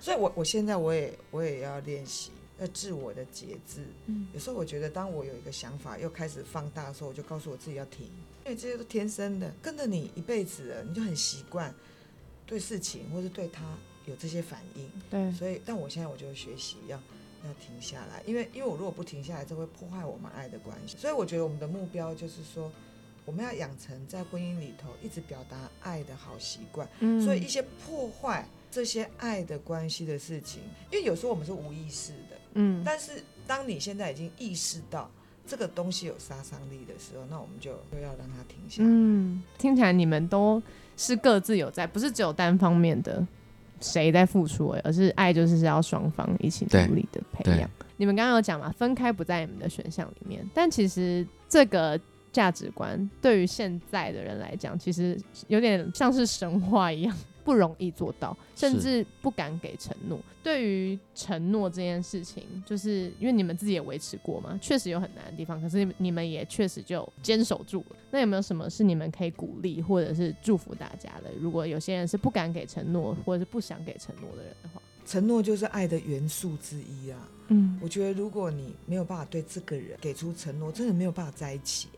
[0.01, 3.87] 所以我我现在我也我也要练习要自我的节制。
[4.07, 8.07] 嗯有时候我觉得，当我有一个想法又开始放大的时候，我就告诉我自己要停，
[8.45, 11.73] 因为这些都天生的，跟着你一辈子了，你就很习惯
[12.45, 13.63] 对事情或是对他
[14.05, 14.89] 有这些反应。
[15.09, 16.99] 对，所以，但我现在我就会学习要
[17.45, 20.97] 要停下来，因为因为我如果不停下来，这会破坏我们爱的关系。
[20.97, 22.71] 所以我觉得我们的目标就是说，
[23.25, 26.87] 我们要养成在婚姻里头一直表达爱的好习惯。
[26.99, 35.09] 嗯所以一些破坏这些爱的关系的事情，因为有时候我们是无意识的，嗯，但是当你现在已经意识到
[35.45, 38.89] 这个东西有杀伤力的时候，那我们就就要让它停下来。
[38.89, 40.61] 嗯，听起来你们都
[40.95, 43.25] 是各自有在，不是只有单方面的
[43.83, 47.69] 谁在付出而是爱就是要双方一起努力的培养。
[47.97, 51.99] 你们刚刚有讲嘛，分开不在你们的选项里面，但其实这个
[52.31, 57.15] 价值观对于现在的人来讲，其实有点像是神话一样。
[57.43, 60.19] 不容易做到，甚至不敢给承诺。
[60.41, 67.95] 对于承诺这件事情，就是因为你们自己也维持过嘛，确实有很难的地方，可是你们也确实就坚守住了。
[68.11, 71.31] 那有没有什么是你们可以鼓励或者是祝福大家的？
[71.39, 77.29] 如果有些人是不敢给承诺，或者是不想给承诺的人的话，承诺就是爱的元素之一啊。
[77.49, 81.89] 嗯我觉得如果你没有办法对这个人给出承诺，真的没有办法在一起，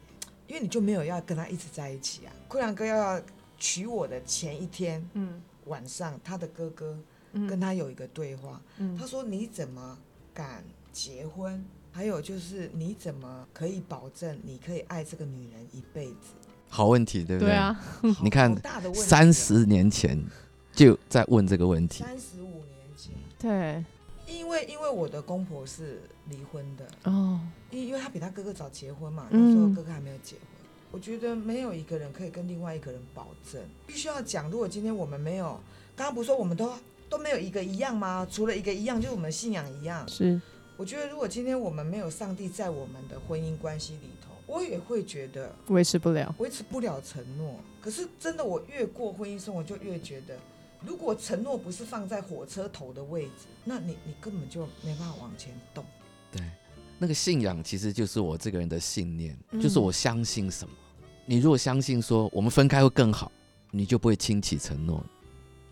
[0.47, 2.33] 因为你就没有要跟他一直在一起啊。
[2.47, 3.21] 坤良哥要
[3.57, 5.41] 娶我的前一天嗯。
[5.65, 6.97] 晚上，他的哥哥
[7.33, 7.47] 嗯。
[7.47, 8.95] 跟他有一个对话，嗯。
[8.97, 9.97] 他说：“你怎么
[10.33, 11.63] 敢结婚？
[11.91, 16.33] 还有就是你怎么可以保证你可以爱这个女人一辈子？
[16.67, 17.51] 好问题，对不对？
[17.51, 17.79] 对啊，
[18.21, 20.21] 你看大的问三十年前
[20.73, 23.83] 就在问这个问题，三十五年前，对。
[24.27, 27.39] 因为因为我的公婆是离婚的，哦，
[27.69, 29.49] 因因为他比他哥哥早结婚嘛，嗯。
[29.49, 30.45] 那时候哥哥还没有结婚。
[30.95, 34.49] 我觉得没有一个人可以跟另外一个人保证，必须要讲。
[34.49, 35.59] 如果今天我们没有，
[35.93, 36.71] 刚刚不是说我们都
[37.09, 38.25] 都没有一个一样吗？
[38.31, 40.07] 除了一个一样，就是我们信仰一样。
[40.07, 40.39] 是
[40.77, 46.33] 我觉得如果今天我们没有上帝在我们的婚姻关系里头，我也会觉得维持不了。
[46.37, 47.59] 维持不了承诺。
[47.81, 50.39] 可是真的，我越过婚姻生活，就越觉得，
[50.79, 55.83] 如果承诺不是放在火车头的位置，那你你根本就没办法往前动。
[56.31, 56.41] 对，
[56.97, 60.73] 那个信仰其实就是我这个人的信念，嗯就是我相信什么。
[61.25, 63.31] 你如果相信说我们分开会更好，
[63.71, 65.03] 你就不会轻启承诺，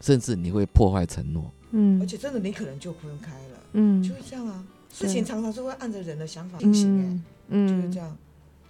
[0.02, 1.52] 甚至你会破坏承诺。
[1.72, 4.66] 嗯而且真的，你可能就分开了，嗯就是这样啊。
[4.92, 8.16] 事情常常是会按着人的想法进行、哎、嗯就是这样。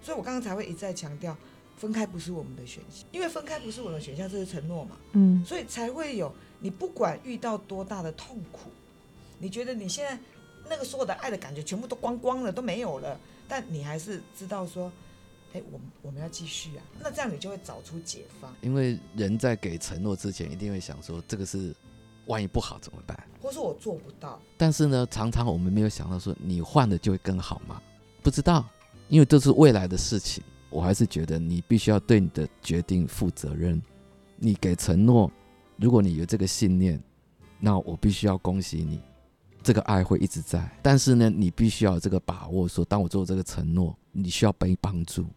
[0.02, 1.36] 所以我刚刚才会一再强调，
[1.76, 4.96] 分开不是我们的选项，因为分开不是我的选项，这是承诺嘛。
[5.14, 8.70] 嗯所以才会有你不管遇到多大的痛苦，
[9.40, 10.18] 你觉得你现在
[10.70, 14.90] 那个所有的爱的感觉全部都光光了，都没有了，但你还是知道说，
[15.54, 21.74] 哎，我们我们要继续啊，那这样你就会找出解方，因为人在给承诺之前，一定会想说这个是
[22.26, 23.18] 万一不好怎么办？
[23.40, 27.82] 或是我做不到，但是呢，常常我们没有想到说你换了就会更好吗？
[28.24, 28.66] 不知道，
[29.10, 30.44] 因为这是未来的事情。
[30.70, 33.80] 我还是觉得你必须要对你的决定负责任。
[34.38, 35.32] 你给承诺，
[35.78, 37.00] 如果你有这个信念，
[37.60, 39.00] 那我必须要恭喜你，
[39.62, 40.68] 这个爱会一直在。
[40.82, 45.28] 但是呢，你必须要有这个把握说当我做这个承诺，你需要被帮助。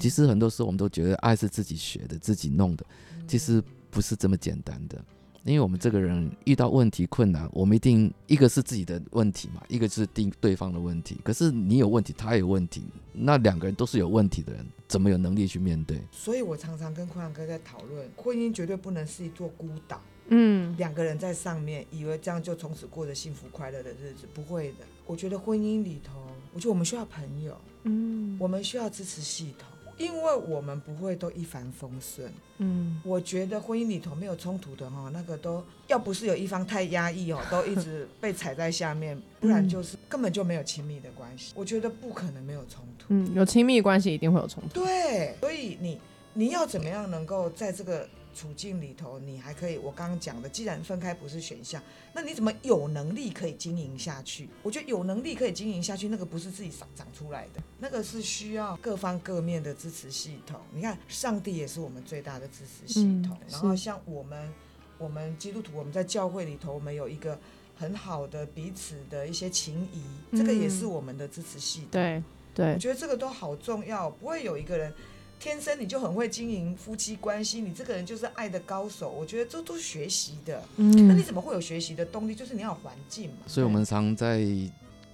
[0.00, 2.84] 嗯其实很多时候我们都觉得爱是自己学的、自己弄的，
[3.28, 4.96] 其实不是这么简单的。
[5.44, 11.18] 因为我们这个人遇到问题困难，我们一定一个是自己的问题嘛，一个是定对方的问题。
[11.24, 12.82] 可是你有问题，他有问题，
[13.14, 15.98] 那两个人都是有问题的人，怎么有能力去面对？
[16.12, 19.98] 所以我常常跟坤阳哥在讨论，婚姻绝对不能是一座孤岛，
[20.28, 24.84] 嗯两个人在上面，以为这样就从此过着幸福快乐的日子，不会的。
[25.06, 26.20] 我觉得婚姻里头，
[26.52, 29.66] 我觉得我们需要朋友，嗯我们需要支持系统，
[30.00, 32.32] 因为我们不会都一帆风顺。
[32.62, 41.52] 嗯我觉得婚姻里头没有冲突的哈，那个都要不是有一方太压抑哦， 都一直被踩在下面，不然就是根本就没有亲密的关系。
[41.54, 43.06] 我觉得不可能没有冲突。
[43.08, 44.82] 嗯，有亲密关系一定会有冲突。
[44.84, 45.98] 对，所以你
[46.34, 51.82] 你要怎么样能够在这个处境里头，你还可以我刚刚讲的，既然分开不是选项，
[52.14, 54.48] 那你怎么有能力可以经营下去？
[54.62, 60.60] 我觉得有能力可以经营下去，那个不是自己长长出来的，那个是需要各方各面的支持系统。
[60.72, 64.52] 你看，上帝也是我们最大的支持系统，嗯然后像我们
[64.98, 67.38] 我们基督徒，我们在教会里头，我们有一个。
[67.76, 70.02] 很好的彼此的一些情谊，
[70.36, 71.88] 这个也是嗯我们的支持系统。
[71.92, 72.22] 对
[72.54, 74.92] 对我，觉得这个都好重要，不会有一个人
[75.40, 79.10] 天生你就很会经营夫妻关系，你这个人就是爱的高手。
[79.10, 81.08] 我觉得这都是学习的，嗯。
[81.08, 81.24] 那你嗯。
[81.24, 82.34] 怎么会有学习的动力？
[82.34, 83.36] 就是你要有环境嘛。
[83.46, 84.46] 所以我们常在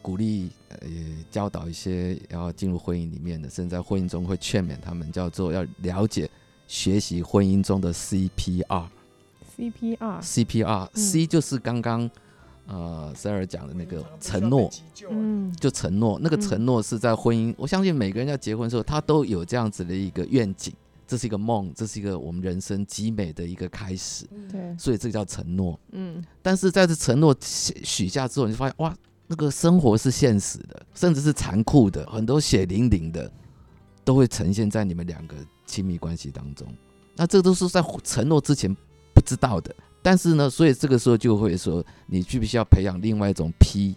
[0.03, 0.79] 鼓励呃
[1.31, 6.29] 教导一些要进入婚姻里面的，甚至在婚姻中会劝勉他们，叫做要了解
[6.67, 8.89] 学习婚姻中的 CPR。
[9.57, 12.11] CPR，CPR、嗯 C 就是刚刚
[12.67, 14.71] 呃 Sarah 讲的那个承诺，
[15.11, 17.55] 嗯就承诺，那个嗯承诺是在婚姻。
[17.57, 20.73] 我相信每个人要结婚的时候，他都有这样子的一个愿景，
[21.07, 25.79] 这是一个梦，这是一个我们人生极美的一个开始，对，所以这个叫承诺。
[25.93, 28.95] 嗯但是在这承诺许许下之后，你就发现哇，
[29.29, 33.31] 那个生活是现实的，甚至是残酷的，很多血淋淋的
[34.05, 35.37] 都会呈现在你们两个
[35.67, 36.67] 亲密关系当中。
[37.15, 38.75] 那这都是在承诺之前
[39.15, 39.75] 不知道的。
[40.07, 43.97] 但是呢，所以这个时候就会说，你需不需要培养另外一种 P，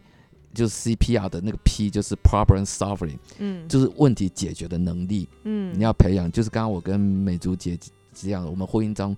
[0.55, 5.29] 就是 CPR 的那个 P，就是 problem solving，嗯，就是问题解决的能力。
[5.43, 5.71] 嗯。
[5.77, 7.77] 你要培养，就是刚刚我跟美竹姐
[8.11, 9.15] 这样，我们婚姻中，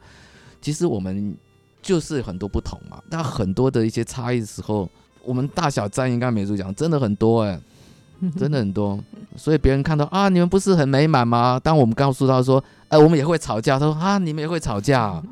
[0.60, 1.34] 其实我们
[1.82, 4.90] 就是很多不同嘛，那很多的一些差异的时候，
[5.24, 7.58] 我们大小战役，刚刚美竹讲，真的很多哎、
[8.36, 9.02] 真的很多，
[9.38, 11.58] 所以别人看到啊，你们不是很美满吗？
[11.58, 15.24] 当我们告诉他说，哎、我们也会吵架，他说啊，你们也会吵架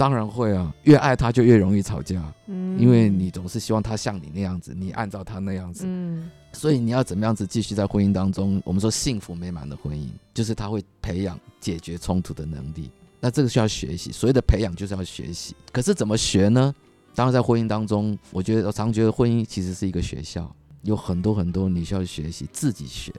[0.00, 12.90] 当然会啊，越爱他就越容易吵架，嗯因为你总是希望他像你那样子，你按照他那样子，嗯所以你要怎么样子继续在婚姻当中，我们说幸福美满的婚姻，就是他会培养解决冲突的能力。
[13.20, 15.54] 那这个需要学习，所谓的培养就是要学习。
[15.70, 16.74] 可是怎么学呢？
[17.14, 23.12] 当然在婚姻当中，我觉得我常觉得婚姻其实是一个学校，有很多很多你需要学习，自己学，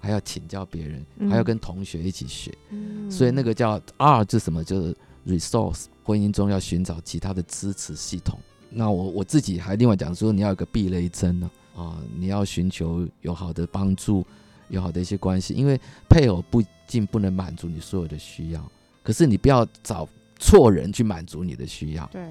[0.00, 2.52] 还要请教别人，嗯还要跟同学一起学。
[2.70, 4.64] 嗯所以那个叫 R 是什么？
[4.64, 5.84] 就是 resource。
[6.06, 8.38] 婚姻中要寻找其他的支持系统。
[8.70, 14.24] 那我我自己还另外讲说，你要有个避雷针呢啊，你要寻求有好的帮助，
[14.68, 18.70] 有好的一些关系，因为配偶不仅不能满足你所有的需要，
[19.02, 22.22] 可是你不要找错人去满足你的需要对，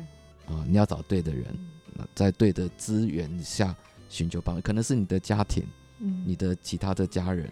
[0.45, 1.45] 啊，你要找对的人，
[2.13, 3.76] 在对的资源下
[4.07, 5.65] 寻求帮助，可能是你的家庭，
[5.99, 7.51] 嗯你的其他的家人，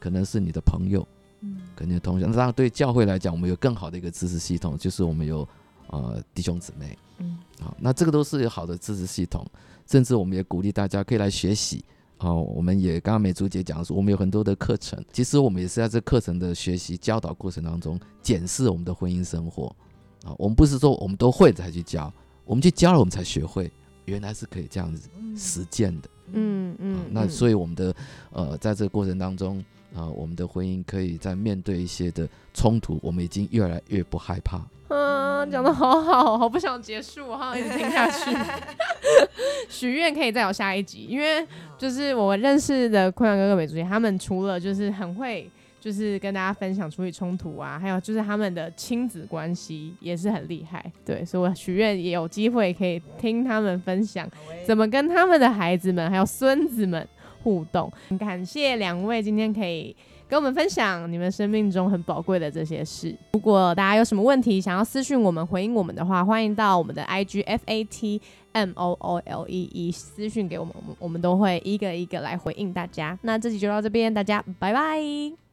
[0.00, 1.06] 可能是你的朋友。
[1.40, 2.26] 嗯跟你的同学。
[2.26, 5.48] 那当然，对教会来讲，我们有更好的一个支持系统，就是我们有
[5.88, 6.96] 呃弟兄姊妹。
[7.18, 9.44] 嗯好，那这个都是有好的支持系统，
[9.90, 11.84] 甚至我们也鼓励大家可以来学习。
[12.16, 19.74] 好，我们也刚刚美珠姐讲说，我们有很多的课程，其实我们也是在这课程的学习教导过程当中检视我们的婚姻生活。
[20.24, 22.12] 啊，我们不是说我们都会才去教，
[22.44, 23.70] 我们去教了我们才学会，
[24.04, 26.08] 原来是可以这样子实践的。
[26.08, 27.94] 啊嗯嗯，那所以我们的
[28.30, 29.64] 呃，在这个过程当中
[29.94, 34.60] 啊、我们的婚姻可以在面对一些的冲突，我们已经越来越不害怕。
[34.88, 38.36] 嗯，讲的好好，好不想结束，好想一直听下去。
[39.68, 45.50] 许愿可以再有下一集，因为就是我认识的坤阳哥哥、美竹姐，他们除了就是很会。
[45.80, 54.28] 就是跟大家分享处理冲突啊，还有就是他们的亲子关系也是很厉害，对，所以我许愿也有机会可以听他们分享
[54.66, 57.08] 怎么跟他们的孩子们还有孙子们
[57.48, 57.90] 互动。
[58.18, 59.96] 感谢两位今天可以
[60.28, 63.16] 跟我们分享你们生命中很宝贵的这些事。
[63.32, 68.20] 如果大家有什么问题想要私讯我们回应我们的话，欢迎到我们的 IG F A T
[68.52, 73.18] M O O L E E 私讯给我们，我们我们都会一个一个来回应大家。
[73.22, 75.47] 那这集就到这边，大家拜拜。